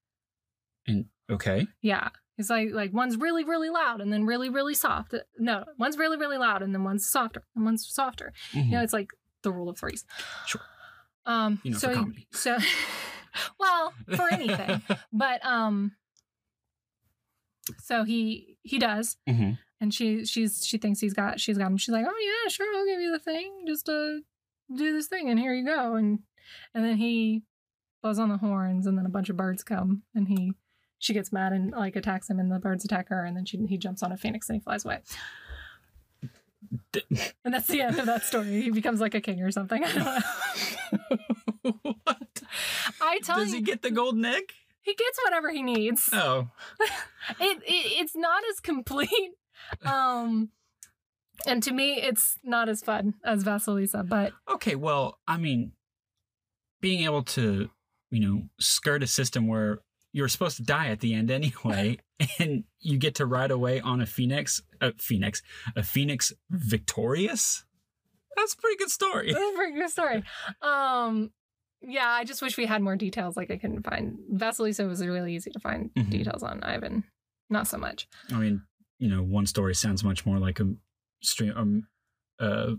[0.86, 1.66] And okay.
[1.82, 2.08] Yeah,
[2.42, 5.14] It's like like one's really really loud and then really really soft.
[5.38, 8.32] No, one's really really loud and then one's softer and one's softer.
[8.52, 8.64] Mhm.
[8.66, 9.10] You know, it's like
[9.42, 10.04] the rule of threes.
[10.46, 10.60] Sure.
[11.24, 11.60] Um.
[11.62, 12.26] You know, so for comedy.
[12.32, 12.58] so,
[13.60, 15.92] well, for anything, but um.
[17.78, 19.58] So he he does, Mhm.
[19.80, 21.76] and she she's she thinks he's got she's got him.
[21.76, 23.64] She's like, oh yeah, sure, I'll give you the thing.
[23.66, 24.18] Just uh,
[24.74, 25.94] do this thing, and here you go.
[25.94, 26.20] And
[26.74, 27.42] and then he
[28.02, 30.54] blows on the horns, and then a bunch of birds come, and he
[31.02, 33.58] she gets mad and like attacks him, and the birds attack her, and then she
[33.66, 35.00] he jumps on a phoenix and he flies away.
[37.44, 38.62] And that's the end of that story.
[38.62, 39.82] He becomes like a king or something.
[39.84, 40.04] I don't
[41.64, 41.92] know.
[42.04, 42.42] what?
[43.00, 44.44] I tell Does you, he get the golden egg?
[44.80, 46.08] he gets whatever he needs.
[46.12, 46.48] Oh,
[47.40, 49.32] It, it it's not as complete.
[49.84, 50.50] Um,
[51.46, 54.08] and to me, it's not as fun as Vasilisa.
[54.08, 54.76] But okay.
[54.76, 55.72] Well, I mean,
[56.80, 57.68] being able to,
[58.10, 59.80] you know, skirt a system where
[60.12, 61.98] you're supposed to die at the end anyway,
[62.38, 65.42] and you get to ride away on a phoenix, a phoenix,
[65.76, 67.64] a phoenix victorious.
[68.36, 69.32] That's a pretty good story.
[69.32, 70.22] that's a pretty good story.
[70.62, 71.30] Um,
[71.82, 73.36] yeah, I just wish we had more details.
[73.36, 76.10] Like I couldn't find Vasilisa was really easy to find Mhm.
[76.10, 76.62] details on.
[76.62, 77.04] Ivan,
[77.50, 78.08] not so much.
[78.32, 78.62] I mean,
[78.98, 80.72] you know, one story sounds much more like a
[81.22, 81.88] stream, um,
[82.38, 82.74] uh,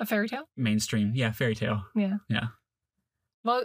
[0.00, 0.48] A fairy tale.
[0.56, 1.84] mainstream, yeah, fairy tale.
[1.94, 2.48] Yeah, yeah.
[3.44, 3.64] Well,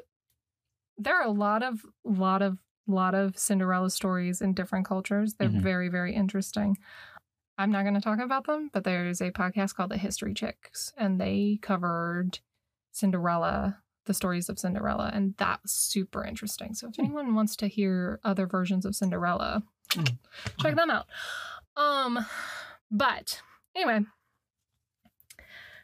[1.03, 5.35] there are a lot of lot of lot of Cinderella stories in different cultures.
[5.35, 5.61] They're Mhm.
[5.61, 6.77] very very interesting.
[7.57, 10.93] I'm not going to talk about them, but there's a podcast called The History Chicks,
[10.97, 12.39] and they covered
[12.91, 16.73] Cinderella, the stories of Cinderella, and that was super interesting.
[16.73, 17.01] So if Hmm.
[17.03, 20.03] anyone wants to hear other versions of Cinderella, Hmm.
[20.59, 21.07] check them out.
[21.75, 22.25] Um,
[22.89, 23.41] but
[23.75, 24.05] anyway,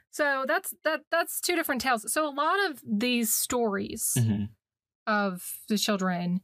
[0.10, 2.12] so that's that that's two different tales.
[2.12, 4.50] So a lot of these stories Mhm.
[5.08, 6.42] Of the children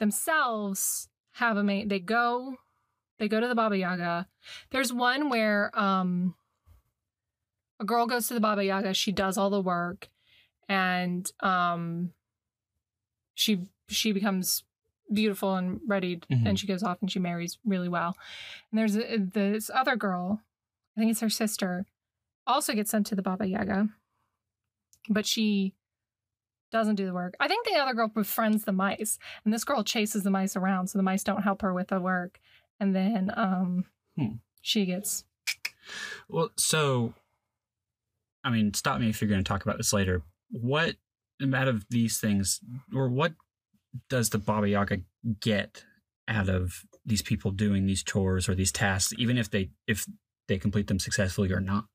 [0.00, 2.56] themselves have a main they go
[3.18, 4.26] they go to the baba yaga
[4.70, 6.34] there's one where um
[7.80, 10.08] a girl goes to the baba yaga she does all the work
[10.68, 12.10] and um
[13.34, 14.64] she she becomes
[15.12, 16.46] beautiful and ready Mhm.
[16.48, 18.16] and she goes off and she marries really well
[18.70, 20.40] and there's a, this other girl
[20.96, 21.86] i think it's her sister
[22.46, 23.88] also gets sent to the baba yaga
[25.08, 25.74] but she
[26.72, 27.34] doesn't do the work.
[27.38, 30.88] I think the other girl befriends the mice, and this girl chases the mice around,
[30.88, 32.40] so the mice don't help her with the work.
[32.80, 33.84] And then um,
[34.18, 34.36] Hmm.
[34.60, 35.24] she gets
[36.28, 37.14] Well, so,
[38.44, 40.22] I mean, stop me if you're going to talk about this later.
[40.50, 40.96] What
[41.54, 42.60] out of these things,
[42.94, 43.34] or what
[44.08, 44.98] does the Baba Yaga
[45.40, 45.84] get
[46.28, 50.06] out of these people doing these chores or these tasks, even if they if
[50.48, 51.86] they complete them successfully or not?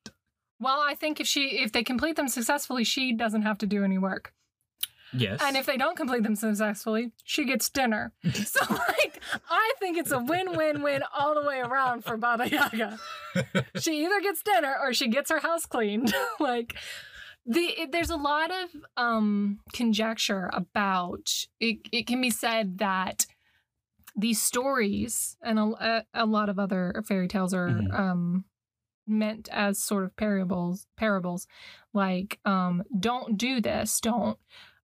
[0.59, 0.81] well.
[0.85, 3.97] I think if she if they complete them successfully, she doesn't have to do any
[3.97, 4.33] work,
[5.13, 5.39] Yes.
[5.43, 8.13] and if they don't complete them successfully, she gets dinner.
[8.33, 12.49] so like, I think it's a win win win all the way around for Baba
[12.49, 12.99] Yaga.
[13.79, 16.13] she either gets dinner or she gets her house cleaned.
[16.39, 16.75] like
[17.45, 21.77] the it, there's a lot of um conjecture about it.
[21.91, 23.25] It can be said that
[24.15, 27.97] these stories and a, a lot of other fairy tales are Mhm.
[27.99, 28.45] um
[29.09, 31.47] meant as sort of parables parables
[31.93, 34.37] like um don't do this don't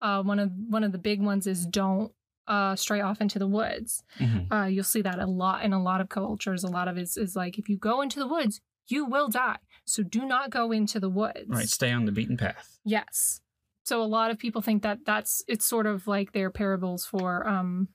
[0.01, 2.11] uh one of one of the big ones is don't
[2.47, 4.51] uh stray off into the woods Mhm.
[4.51, 6.63] uh, you'll see that a lot in a lot of cultures.
[6.63, 9.27] A lot of it is, is like if you go into the woods, you will
[9.29, 9.57] die.
[9.85, 11.45] So do not go into the woods.
[11.47, 11.69] Right.
[11.69, 12.79] Stay on the beaten path.
[12.83, 13.41] Yes.
[13.83, 17.47] So a lot of people think that that's it's sort of like their parables for
[17.47, 17.89] um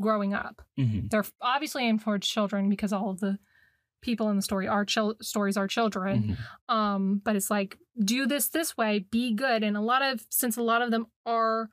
[0.00, 0.62] growing up.
[0.76, 3.38] hmm They're obviously aimed towards children because all of the
[4.00, 6.36] people in the story are chil- stories are children.
[6.68, 9.62] hmm Um, but it's like do this this way, be good.
[9.62, 11.70] And a lot of since a lot of them are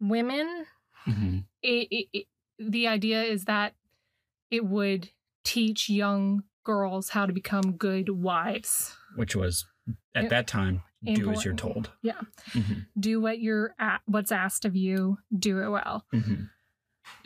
[0.00, 0.66] women,
[1.04, 2.26] hmm it, it, it,
[2.58, 3.74] the idea is that
[4.50, 5.10] it would
[5.44, 8.96] teach young girls how to become good wives.
[9.16, 9.66] Which was
[10.14, 11.90] at that time, do as you're told.
[12.02, 12.20] Yeah.
[12.52, 15.18] hmm Do what you're at, what's asked of you.
[15.36, 16.06] Do it well.
[16.12, 16.44] hmm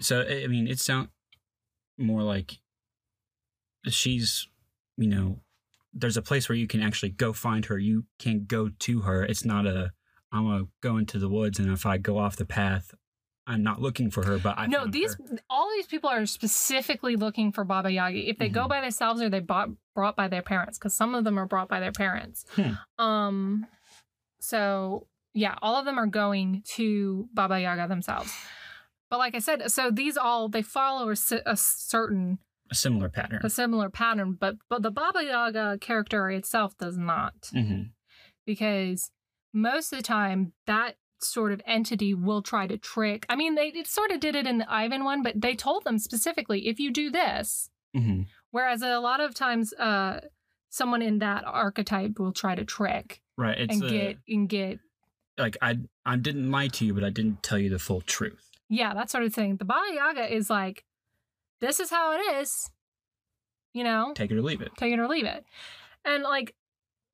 [0.01, 1.09] So I I mean, it sounds
[1.97, 2.59] more like
[3.89, 4.49] she's,
[4.97, 5.41] you know,
[5.95, 7.79] there's a place where you can actually go find her.
[7.79, 9.23] You can go to her.
[9.25, 9.93] It's not a
[10.33, 12.93] I'm gonna go into the woods, and if I go off the path,
[13.47, 14.39] I'm not looking for her.
[14.39, 15.39] But I no, these her.
[15.49, 18.19] all these people are specifically looking for Baba Yaga.
[18.29, 18.69] If they go Mhm.
[18.71, 21.69] by themselves or they bought brought by their parents, because some of them are brought
[21.69, 22.45] by their parents.
[22.57, 22.73] Hmm.
[22.99, 23.67] Um,
[24.41, 28.33] so yeah, all of them are going to Baba Yaga themselves.
[29.11, 31.17] But like I said, so these all they follow a,
[31.47, 32.39] a certain
[32.71, 33.41] a similar pattern.
[33.45, 37.83] a similar pattern, but but the Baba Yaga character itself does not, hmm
[38.47, 39.11] because
[39.53, 43.25] most of the time that sort of entity will try to trick.
[43.29, 45.85] I mean, they it sort of did it in the Ivan one, but they told
[45.85, 50.21] them specifically if you do this, hmm whereas a lot of times uh
[50.71, 53.59] someone in that archetype will try to trick Right.
[53.59, 54.79] It's and uh, get and get
[55.39, 58.51] like I I didn't lie to you, but I didn't tell you the full truth.
[58.69, 59.57] yeah, that sort of thing.
[59.57, 60.85] The Baba Yaga is like
[61.61, 62.71] this is how it is.
[63.73, 64.13] You know?
[64.15, 64.73] Take it or leave it.
[64.77, 65.45] take it or leave it.
[66.05, 66.55] And like,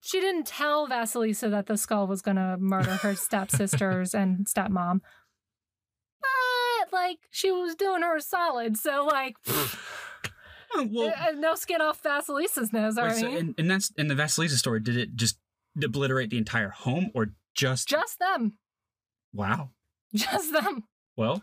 [0.01, 5.01] she didn't tell Vasilisa that the skull was gonna murder her stepsisters and stepmom.
[6.21, 8.77] But like, she was doing her solid.
[8.77, 9.37] So like,
[10.75, 12.97] well, uh, no skin off Vasilisa's nose.
[12.97, 14.81] Wait, right, so in, and that's in the Vasilisa story.
[14.81, 15.39] Did it just
[15.83, 18.59] obliterate the entire home, or just just them,
[19.33, 19.71] wow?
[20.15, 20.85] just them.
[21.17, 21.43] Well,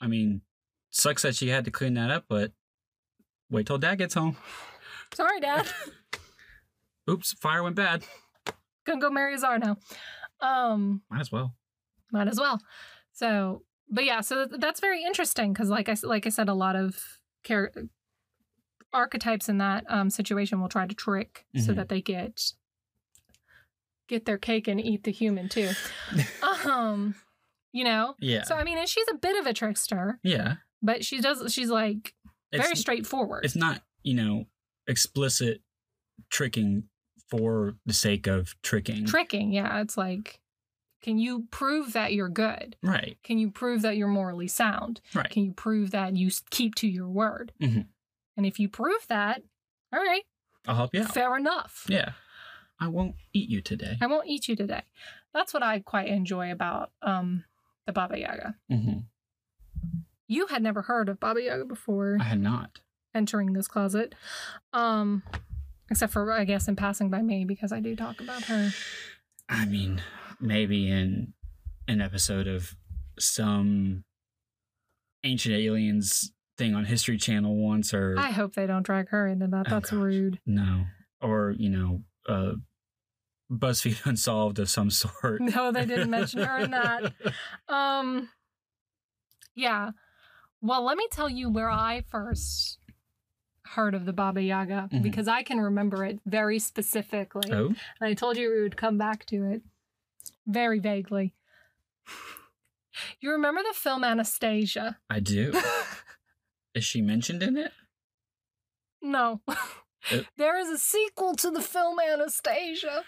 [0.00, 0.42] I mean,
[0.90, 2.52] sucks that she had to clean that up, but
[3.50, 4.36] wait till Dad gets home.
[5.14, 5.66] Sorry, Dad.
[7.10, 8.04] Oops, fire went bad.
[8.84, 9.76] Gonna go marry Azar now.
[10.40, 11.54] Um, Might as well.
[12.12, 12.60] might as well.
[13.12, 16.76] So, but yeah, so that's very interesting because, like I like I said, a lot
[16.76, 17.72] of char-
[18.92, 21.76] archetypes in that um, situation will try to trick so Mhm.
[21.76, 22.52] that they get
[24.08, 25.70] get their cake and eat the human too.
[26.70, 27.14] um,
[27.72, 28.14] you know.
[28.20, 28.44] Yeah.
[28.44, 30.56] So I mean, and she's a bit of a trickster, yeah.
[30.82, 31.52] But she does.
[31.52, 32.14] She's like
[32.52, 33.44] very It's, straightforward.
[33.44, 34.46] it's not, you know,
[34.86, 35.60] explicit
[36.30, 36.84] tricking
[37.28, 39.04] for the sake of tricking.
[39.06, 39.80] Tricking, yeah.
[39.80, 40.40] It's like,
[41.02, 42.76] can you prove that you're good?
[42.82, 43.18] right.
[43.22, 45.00] Can you prove that you're morally sound?
[45.14, 45.28] Right.
[45.30, 47.52] Can you prove that you keep to your word?
[47.60, 47.86] Mhm.
[48.36, 49.42] And if you prove that,
[49.92, 50.22] all right,
[50.66, 51.12] I'll help you out.
[51.14, 51.84] fair enough.
[51.88, 52.12] Yeah.
[52.80, 53.96] I won't eat you today.
[54.00, 54.82] I won't eat you today.
[55.34, 57.44] That's what I quite enjoy about um,
[57.86, 58.54] the Baba Yaga.
[58.70, 58.98] hmm
[60.28, 62.80] You had never heard of Baba Yaga before I had not.
[63.14, 64.14] entering this closet,
[64.72, 65.22] um,
[65.90, 68.70] except for I guess in passing by me because I do talk about her.
[69.48, 70.02] I mean,
[70.40, 71.32] maybe in
[71.88, 72.76] an episode of
[73.18, 74.04] some
[75.24, 79.46] ancient aliens thing on History Channel once, or I hope they don't drag her into
[79.46, 79.66] that.
[79.66, 79.98] Oh, That's gosh.
[79.98, 80.40] rude.
[80.44, 80.84] no,
[81.22, 82.52] or you know, uh,
[83.50, 85.40] BuzzFeed Unsolved of some sort.
[85.40, 87.12] No, they didn't mention her in that.
[87.68, 88.28] Um,
[89.54, 89.90] yeah.
[90.60, 92.78] Well, let me tell you where I first
[93.62, 95.02] heard of the Baba Yaga Mhm.
[95.02, 97.52] because I can remember it very specifically.
[97.52, 99.62] Oh, And I told you we would come back to it
[100.46, 101.34] very vaguely.
[103.20, 104.98] You remember the film Anastasia?
[105.10, 105.52] I do.
[106.74, 107.72] Is she mentioned in it?
[109.00, 109.40] no.
[109.46, 109.54] Uh,
[110.36, 113.04] there is a sequel to the film Anastasia.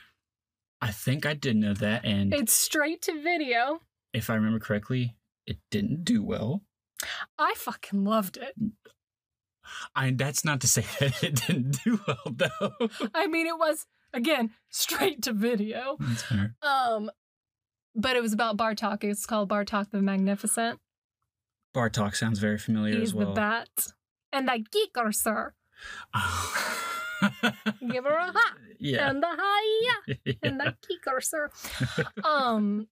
[0.80, 3.80] I think I did know that, and It's straight to video.
[4.12, 6.62] if I remember correctly, it didn't do well.
[7.38, 8.54] I fucking loved it.
[9.94, 12.88] I that's not to say that it didn't do well though.
[13.14, 15.96] I mean, it was again straight to video.
[16.00, 16.54] That's fair.
[16.62, 17.10] Um,
[17.94, 19.04] but it was about Bartok.
[19.04, 20.78] It's called Bartok the Magnificent.
[21.74, 23.28] Bartok sounds very familiar He's as well.
[23.28, 23.68] the bat,
[24.32, 25.54] and I geek her, sir.
[27.92, 28.54] Give her a ha.
[28.78, 29.10] yeah.
[29.10, 29.94] and a hi
[30.42, 31.50] and I geek her, sir.
[32.24, 32.88] Um.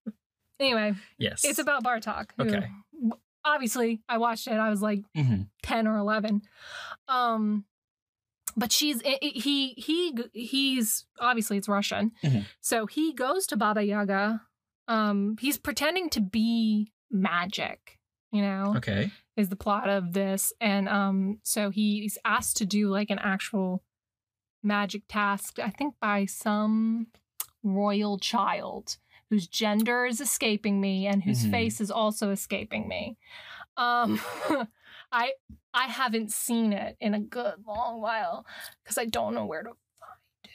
[0.59, 1.43] Anyway, yes.
[1.45, 2.31] it's about Bartok.
[2.37, 2.67] who- Okay.
[3.45, 4.53] Obviously, I watched it.
[4.53, 5.47] I was like Mhm.
[5.63, 6.41] 10 or 11
[7.07, 7.65] um
[8.57, 12.45] but she's i- i- he he he's obviously it's russian Mhm.
[12.59, 14.41] so he goes to baba yaga
[14.87, 17.99] um he's pretending to be magic
[18.31, 19.11] you know Okay.
[19.37, 23.83] is the plot of this and um so he's asked to do like an actual
[24.63, 27.07] magic task i think by some
[27.63, 28.97] royal child
[29.29, 31.51] whose gender is escaping me and whose Mhm.
[31.51, 33.17] face is also escaping me
[33.77, 34.19] um
[35.11, 35.33] i
[35.73, 38.45] i haven't seen it in a good long while
[38.83, 39.69] because i don't know where to
[39.99, 40.45] find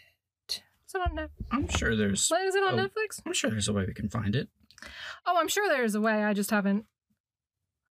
[0.49, 1.47] it is it on Netflix?
[1.51, 2.85] I'm sure there's Is it on Oh.
[2.87, 3.20] Netflix?
[3.27, 4.49] I'm sure there's a way we can find it.
[5.27, 6.22] Oh, I'm sure there's a way.
[6.22, 6.85] I just haven't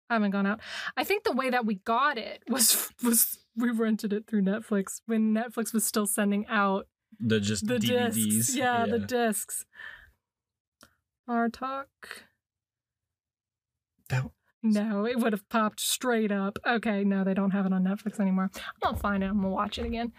[0.08, 0.60] haven't gone out.
[0.96, 5.00] I think the way that we got it was was we rented it through Netflix
[5.06, 6.86] when Netflix was still sending out
[7.20, 8.14] The just the DVDs.
[8.14, 8.54] discs.
[8.56, 9.66] Yeah, the discs.
[11.28, 12.24] Our talk.
[14.08, 14.30] That-
[14.62, 16.58] No, it would have popped straight up.
[16.66, 18.50] Okay, no, they don't have it on Netflix anymore.
[18.54, 19.26] I'm gonna find it.
[19.26, 20.12] I'm gonna watch it again.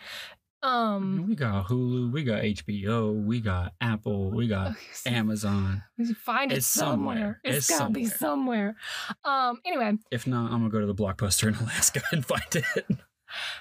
[0.64, 4.76] Um, we got Hulu, we got HBO, we got Apple, we got
[5.06, 5.84] Amazon.
[5.98, 7.16] You find it It's somewhere.
[7.16, 7.42] somewhere.
[7.44, 8.76] It's It's gotta be somewhere.
[9.24, 9.60] Um.
[9.66, 12.86] Anyway, If not, I'm gonna go to the blockbuster in Alaska and find it.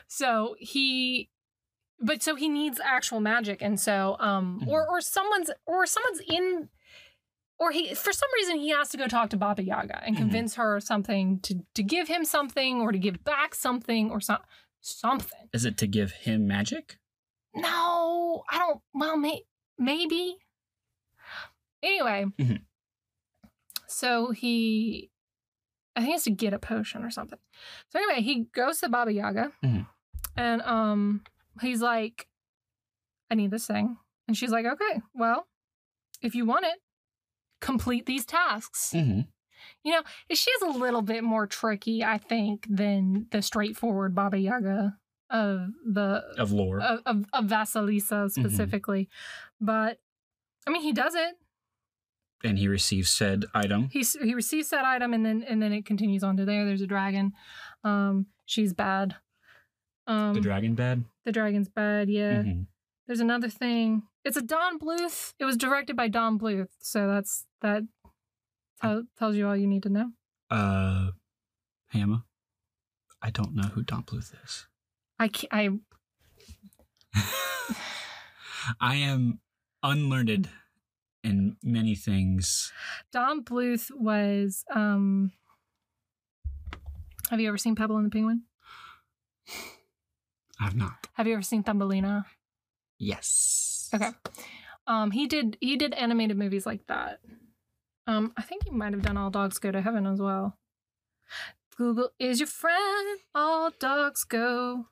[0.06, 1.28] so he,
[2.00, 4.70] but so he needs actual magic, and so um, Mm-hmm.
[4.70, 6.68] or or someone's or someone's in,
[7.58, 10.18] or he for some reason he has to go talk to Baba Yaga and Mhm.
[10.18, 14.42] convince her something to to give him something or to give back something or some
[14.80, 15.48] something.
[15.52, 16.98] Is it to give him magic?
[17.54, 18.80] No, I don't.
[18.92, 19.42] Well, may,
[19.78, 20.38] maybe.
[21.82, 22.64] Anyway, Mhm.
[23.86, 25.10] So he,
[25.94, 27.38] I think he has to get a potion or something.
[27.90, 29.86] So anyway, he goes to Baba Yaga, Mhm.
[30.36, 31.22] and um,
[31.60, 32.28] he's like,
[33.30, 35.46] "I need this thing," and she's like, "Okay, well,
[36.22, 36.82] if you want it,
[37.64, 39.20] complete these tasks." Mm-hmm.
[39.82, 44.96] You know, she's a little bit more tricky, I think, than the straightforward Baba Yaga
[45.30, 46.80] of the Of lore.
[46.80, 49.08] of, of, of Vasilisa specifically.
[49.60, 49.98] But
[50.66, 51.34] I mean, he does it.
[52.44, 53.88] and he receives said item.
[53.90, 56.64] He he receives that item, and then and then it continues on to there.
[56.66, 57.32] There's a dragon.
[57.84, 59.16] Um, she's bad.
[60.06, 61.04] Um, the dragon bad.
[61.24, 62.10] the dragon's bad.
[62.10, 62.42] Yeah.
[62.42, 62.66] Mhm.
[63.06, 64.04] There's another thing.
[64.24, 65.34] It's a Don Bluth.
[65.38, 67.82] It was directed by Don Bluth, so that's that
[68.80, 70.10] tell, tells you all you need to know.
[70.50, 71.10] Uh,
[71.88, 72.22] Hammer.
[73.20, 74.66] I don't know who Don Bluth is.
[75.18, 75.70] I I
[78.80, 79.40] I am
[79.82, 80.48] unlearned
[81.22, 82.72] in many things.
[83.12, 84.64] Don Bluth was.
[84.74, 85.32] um
[87.30, 88.42] Have you ever seen Pebble and the Penguin?
[90.60, 91.08] I've not.
[91.14, 92.26] Have you ever seen Thumbelina?
[93.04, 93.90] Yes.
[93.94, 94.10] Okay.
[94.86, 97.20] Um, he did he did animated movies like that.
[98.06, 100.58] Um, I think he might have done All Dogs Go to Heaven as well.
[101.76, 103.18] Google is your friend.
[103.34, 104.86] All dogs go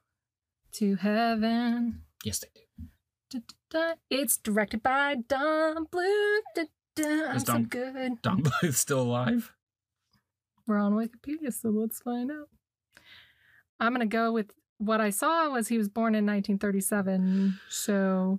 [0.73, 2.03] to heaven.
[2.25, 2.85] Yes, they do.
[3.31, 3.39] Da,
[3.71, 3.95] da, da.
[4.11, 6.67] It's directed by Don Bluth.
[6.99, 8.23] I'm Is so Don- good.
[8.23, 9.53] Don Bluth still alive?
[10.67, 12.49] We're on Wikipedia, so let's find out.
[13.81, 14.53] I'm gonna go with
[14.85, 18.39] what I saw was he was born in 1937, so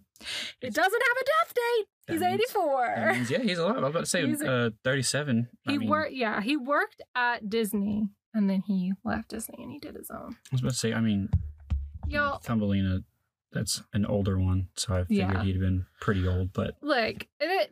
[0.61, 1.85] it doesn't have a death date.
[2.07, 3.11] That He's means- 84.
[3.13, 3.77] Means, yeah, he's alive.
[3.77, 5.47] I was about to say He's uh, 37.
[5.67, 9.71] I He mean, worked, yeah, he worked at Disney, and then he left Disney and
[9.71, 10.35] he did his own.
[10.35, 11.29] I was about to say, I mean,
[12.07, 13.03] Y'all, Thumbelina,
[13.53, 15.43] that's an older one, so I figured Yeah.
[15.43, 17.67] he'd have been pretty old, but like, they,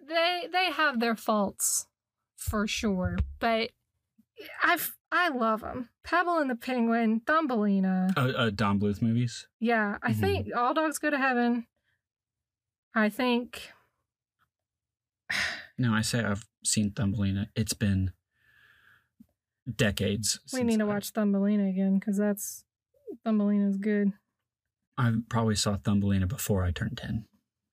[0.52, 1.88] they have their faults
[2.38, 3.72] for sure, but
[4.64, 5.90] I've I love them.
[6.04, 8.14] Pebble and the Penguin, Thumbelina.
[8.16, 9.48] uh, uh, Don Bluth movies.
[9.60, 10.20] Yeah, I Mhm.
[10.20, 11.68] think All Dogs Go to Heaven.
[12.96, 13.72] I think
[15.78, 17.50] No, I say I've seen Thumbelina.
[17.56, 18.12] It's been
[19.76, 20.40] decades.
[20.54, 22.66] we need to I- watch Thumbelina again because that's
[23.24, 24.14] Thumbelina's good.
[24.98, 27.26] I probably saw Thumbelina before I turned 10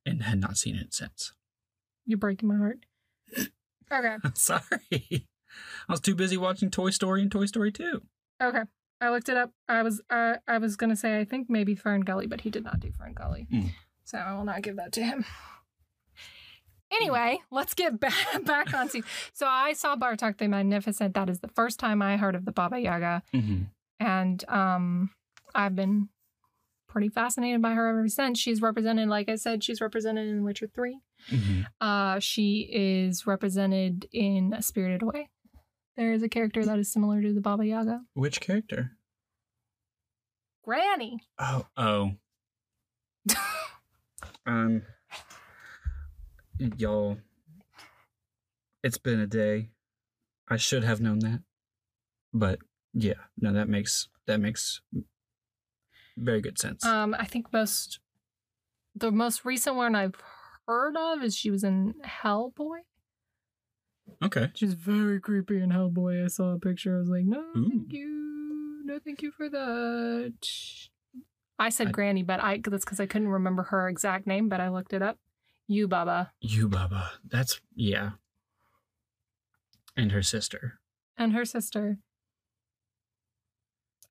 [0.06, 1.32] and had not seen it since.
[2.06, 2.84] You're breaking my heart.
[3.90, 5.26] Okay, I'm sorry.
[5.88, 8.00] I was too busy watching Toy Story and Toy Story 2.
[8.42, 8.62] okay.
[9.00, 9.52] I looked it up.
[9.68, 12.64] I was uh, I was gonna say I think maybe Fern Gully, but he did
[12.64, 13.70] not do Fern Gully, Mm.
[14.04, 15.24] so I will not give that to him.
[16.90, 19.02] Anyway, let's get back back onto.
[19.32, 21.14] So I saw Bartok the Magnificent.
[21.14, 23.22] That is the first time I heard of the Baba Yaga.
[23.34, 23.62] Mm-hmm.
[24.00, 25.10] and um
[25.54, 26.08] i've been
[26.88, 30.66] pretty fascinated by her ever since she's represented like i said she's represented in witcher
[30.72, 30.98] 3
[31.32, 31.60] Mm-hmm.
[31.80, 35.28] uh she is represented in spirited away
[35.98, 38.92] there is a character that is similar to the baba yaga Which character?
[40.64, 42.12] granny Oh, oh.
[44.46, 44.82] um,
[46.58, 47.18] y'all,
[48.82, 49.70] it's been a day.
[50.48, 51.42] I should have known that,
[52.32, 52.58] but
[52.94, 54.80] yeah, no, that makes that makes
[56.16, 56.84] very good sense.
[56.84, 58.00] um i think most
[58.96, 60.16] the most recent one i've
[60.66, 62.80] heard of is she was in hellboy
[64.22, 66.24] okay, she's very creepy in hellboy.
[66.24, 66.96] I saw a picture.
[66.96, 67.68] I was like no Ooh.
[67.68, 68.82] thank you.
[68.84, 70.32] No thank you for that.
[71.58, 74.60] I said I- granny but i that's because i couldn't remember her exact name but
[74.60, 75.18] i looked it up.
[75.70, 77.10] Yubaba you Baba.
[77.28, 78.12] That's yeah,
[79.96, 80.78] and her sister.
[81.16, 81.98] and her sister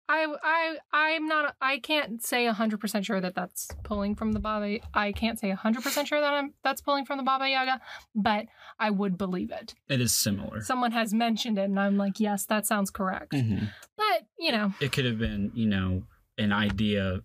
[0.09, 1.55] I, I, I'm not.
[1.61, 4.79] I can't say hundred percent sure that that's pulling from the Baba.
[4.93, 7.81] I can't say hundred percent sure that I'm that's pulling from the Baba Yaga,
[8.15, 8.45] but
[8.79, 9.75] I would believe it.
[9.89, 10.61] It is similar.
[10.61, 13.33] Someone has mentioned it, and I'm like, yes, that sounds correct.
[13.33, 13.69] Mhm.
[13.97, 16.03] But you know, It could have been, you know,
[16.37, 17.21] an idea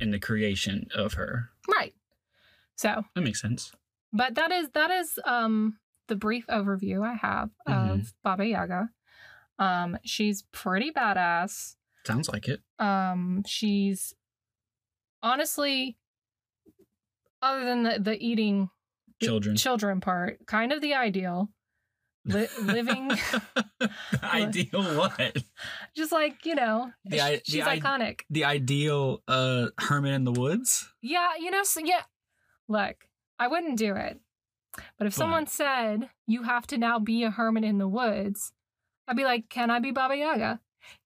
[0.00, 1.50] in the creation of her.
[1.68, 1.94] right?
[2.76, 3.72] So, That makes sense.
[4.12, 5.78] but that is that is um
[6.08, 8.88] the brief overview I have of Baba Yaga.
[9.58, 11.76] Um, she's pretty badass.
[12.06, 12.60] Sounds like it.
[12.78, 14.14] Um, she's
[15.22, 15.96] honestly,
[17.40, 18.70] other than the the eating
[19.22, 19.56] Children.
[19.56, 21.48] children part, kind of the ideal.
[22.24, 23.10] Li- living,
[24.22, 25.36] ideal what?
[25.96, 28.20] just like you know, The i- she's the i- iconic.
[28.30, 30.88] The ideal uh hermit in the woods?
[31.02, 32.02] Yeah, you know, so, yeah.
[32.68, 33.06] Look,
[33.38, 34.20] I wouldn't do it.
[34.98, 38.52] But if someone said you have to now be a hermit in the woods,
[39.06, 40.60] I'd be like, can I be Baba Yaga?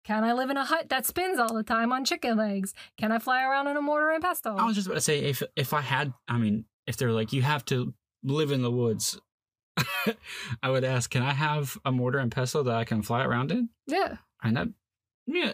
[0.05, 2.74] Can I live in a hut that spins all the time on chicken legs?
[2.97, 4.57] Can I fly around in a mortar and pestle?
[4.59, 7.33] I was just about to say if if I had I mean, if they're like
[7.33, 9.18] you have to live in the woods
[10.62, 13.53] I would ask, can I have a mortar and pestle that I can fly around
[13.53, 13.68] in?
[13.87, 14.16] Yeah.
[14.43, 14.68] And that,
[15.27, 15.53] yeah,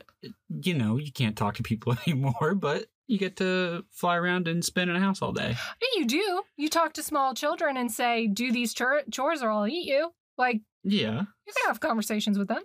[0.49, 4.65] you know, you can't talk to people anymore, but you get to fly around and
[4.65, 5.57] spin in a house all day.
[5.97, 6.43] You do.
[6.57, 10.61] You talk to small children and say, "Do these chores, or I'll eat you." Like
[10.85, 11.23] Yeah.
[11.47, 12.63] you can have conversations with them.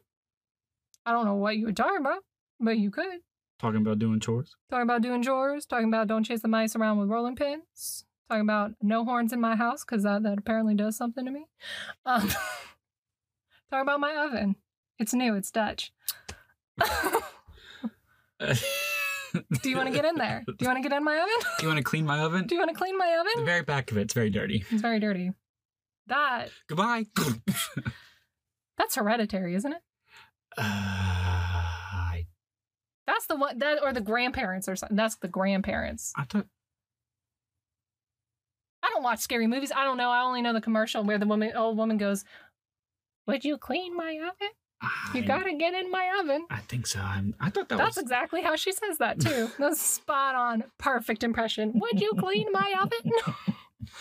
[1.07, 2.19] I don't know what you were talking about,
[2.59, 3.21] but you could
[3.59, 4.55] Talking about doing chores.
[4.69, 8.41] talking about doing chores, talking about don't chase the mice around with rolling pins, talking
[8.41, 11.45] about no horns in my house because that that apparently does something to me.
[12.05, 12.27] Um,
[13.71, 14.57] talking about my oven.
[14.99, 15.33] It's new.
[15.35, 15.93] It's Dutch.
[19.61, 20.43] Do you want to get in there?
[20.45, 21.49] Do you want to get in my oven?
[21.57, 22.47] Do you want to clean my oven?
[22.47, 23.31] Do you want to clean my oven?
[23.37, 24.65] The very back of it, it's very dirty.
[24.69, 25.31] It's very dirty.
[26.07, 27.05] That Goodbye.
[28.77, 29.81] that's hereditary, isn't it?
[30.57, 32.25] Uh, I,
[33.05, 34.97] That's the one that or the grandparents or something.
[34.97, 36.13] That's the grandparents.
[36.15, 36.45] I thought.
[38.83, 39.71] I don't watch scary movies.
[39.75, 40.09] I don't know.
[40.09, 42.23] I only know the commercial where the woman old woman goes,
[43.27, 44.49] Would you clean my oven?
[45.13, 46.45] You gotta get in my oven.
[46.51, 46.99] I think so.
[46.99, 48.03] I'm, I thought that That's was.
[48.03, 49.49] exactly how she says that too.
[49.59, 50.63] That's spot on.
[50.77, 51.71] Perfect impression.
[51.75, 53.11] Would you clean my oven?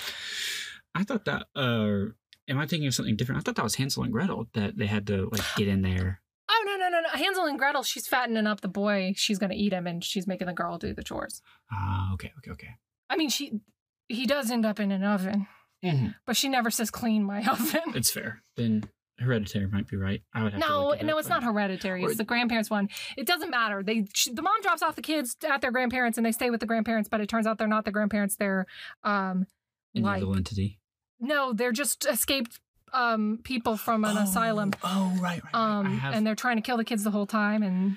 [0.94, 1.46] I thought that.
[1.54, 2.12] Uh,
[2.48, 3.38] am I thinking of something different?
[3.38, 6.20] I thought that was Hansel and Gretel that they had to like get in there.
[6.50, 7.05] Oh no, no, no, no.
[7.16, 9.12] Hansel and Gretel, she's fattening up the boy.
[9.16, 11.42] She's gonna eat him and she's making the girl do the chores.
[11.72, 12.68] Ah, okay, okay, okay.
[13.10, 13.60] I mean she
[14.08, 15.46] he does end up in an oven,
[15.84, 16.14] Mhm.
[16.26, 17.80] but she never says clean my oven.
[17.94, 18.42] It's fair.
[18.56, 18.84] Then
[19.18, 20.22] hereditary might be right.
[20.34, 22.04] I would have No, look it no, up, it's but- not hereditary.
[22.04, 22.88] Or- It's the grandparents one.
[23.16, 23.82] It doesn't matter.
[23.82, 26.60] They sh- the mom drops off the kids at their grandparents and they stay with
[26.60, 28.36] the grandparents, but it turns out they're not the grandparents.
[28.36, 28.66] They're
[29.04, 29.46] um
[29.94, 30.78] An like evil entity.
[31.18, 32.60] no, they're just escaped
[32.92, 34.72] um people from an asylum.
[34.82, 35.52] Oh, right, right.
[35.52, 35.54] right.
[35.78, 37.96] Um have, and they're trying to kill the kids the whole time and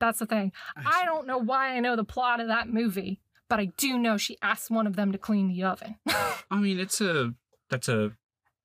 [0.00, 0.52] that's the thing.
[0.76, 4.16] I don't know why I know the plot of that movie, but I do know
[4.16, 5.96] she asked one of them to clean the oven.
[6.50, 7.32] I mean, it's a
[7.70, 8.12] that's a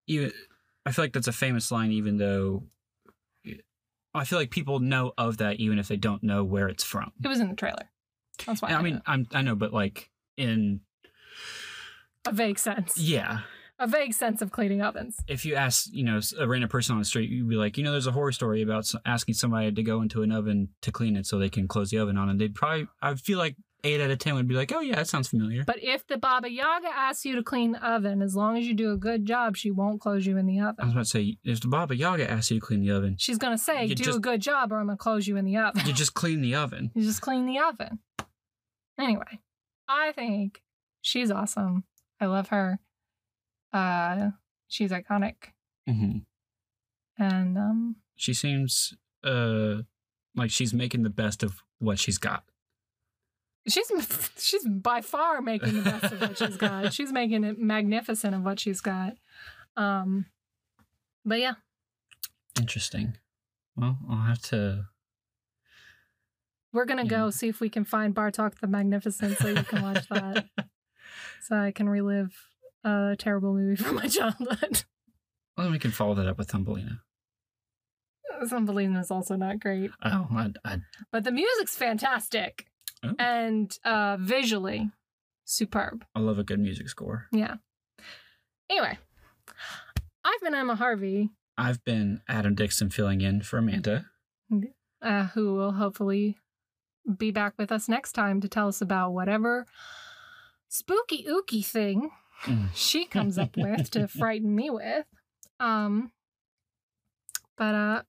[0.08, 0.32] even.
[0.86, 2.64] I feel like that's a famous line, even though
[4.14, 7.12] I feel like people know of that, even if they don't know where it's from.
[7.24, 7.90] it was in the trailer.
[8.46, 8.70] That's why.
[8.70, 9.02] I I mean, know.
[9.06, 10.82] I'm I know, but like in
[12.26, 12.98] a vague sense.
[12.98, 13.42] yeah,
[13.80, 15.15] A vague sense of cleaning ovens.
[15.27, 17.84] if you ask you know a random person on the street, you'd be like, you
[17.84, 21.15] know, there's a horror story about asking somebody to go into an oven to clean
[21.15, 23.55] it so they can close the oven on, and they'd probably I feel like
[23.86, 25.63] eight out of ten would be like, oh yeah, that sounds familiar.
[25.63, 28.73] But if the Baba Yaga asks you to clean the oven, as long as you
[28.73, 30.75] do a good job, she won't close you in the oven.
[30.82, 33.15] I was about to say, if the Baba Yaga asks you to clean the oven,
[33.17, 35.84] She's gonna say, "Do a good job, or I'm gonna close you in the oven."
[35.86, 36.91] you just clean the oven.
[36.95, 37.99] You just clean the oven.
[38.99, 39.39] Anyway,
[39.88, 40.61] I think
[40.99, 41.86] she's awesome.
[42.19, 42.80] I love her.
[43.74, 44.32] Uh,
[44.67, 45.36] she's iconic,
[45.88, 46.20] hmm
[47.17, 48.93] and um, She seems
[49.24, 49.82] uh
[50.36, 52.43] like she's making the best of what she's got.
[53.67, 53.91] she's
[54.38, 56.93] she's by far making the best of what she's got.
[56.97, 59.13] She's making it magnificent of what she's got.
[59.78, 60.26] Um,
[61.26, 61.53] but yeah,
[62.57, 63.17] Interesting.
[63.76, 64.86] Well, I'll have to.
[66.74, 70.07] we're gonna go see if we can find Bartok the Magnificent, so you can watch
[70.09, 70.45] that.
[71.43, 72.34] so I can relive
[72.84, 74.84] a terrible movie from my childhood.
[75.57, 77.01] Well, then we can follow that up with Thumbelina.
[78.47, 80.77] Thumbelina is also not great, Oh, I, I,
[81.11, 82.65] but the music's fantastic
[83.03, 83.13] Oh.
[83.17, 84.91] and uh, visually
[85.45, 86.03] superb.
[86.15, 87.27] I love a good music score.
[87.32, 87.55] Yeah.
[88.69, 88.97] Anyway,
[90.23, 94.05] I've been Emma Harvey, I've been Adam Dixon filling in for Amanda.
[95.01, 96.38] uh, who will hopefully
[97.17, 99.65] be back with us next time to tell us about whatever
[100.67, 102.11] spooky ooky thing
[102.46, 102.70] Mm.
[102.74, 105.06] she comes up with to frighten me with.
[105.60, 106.12] Um,
[107.58, 108.02] but uh,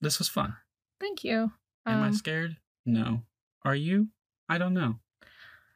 [0.00, 0.56] This was fun.
[1.00, 1.52] thank you.
[1.86, 2.56] Am I Um, scared?
[2.86, 3.22] No.
[3.64, 4.08] Are you?
[4.48, 4.96] I don't know.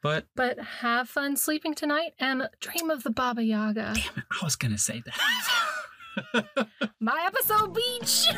[0.02, 3.92] But But have fun sleeping tonight and dream of the Baba Yaga.
[3.94, 6.68] damn it, I was gonna say that.
[7.00, 8.28] My episode beach.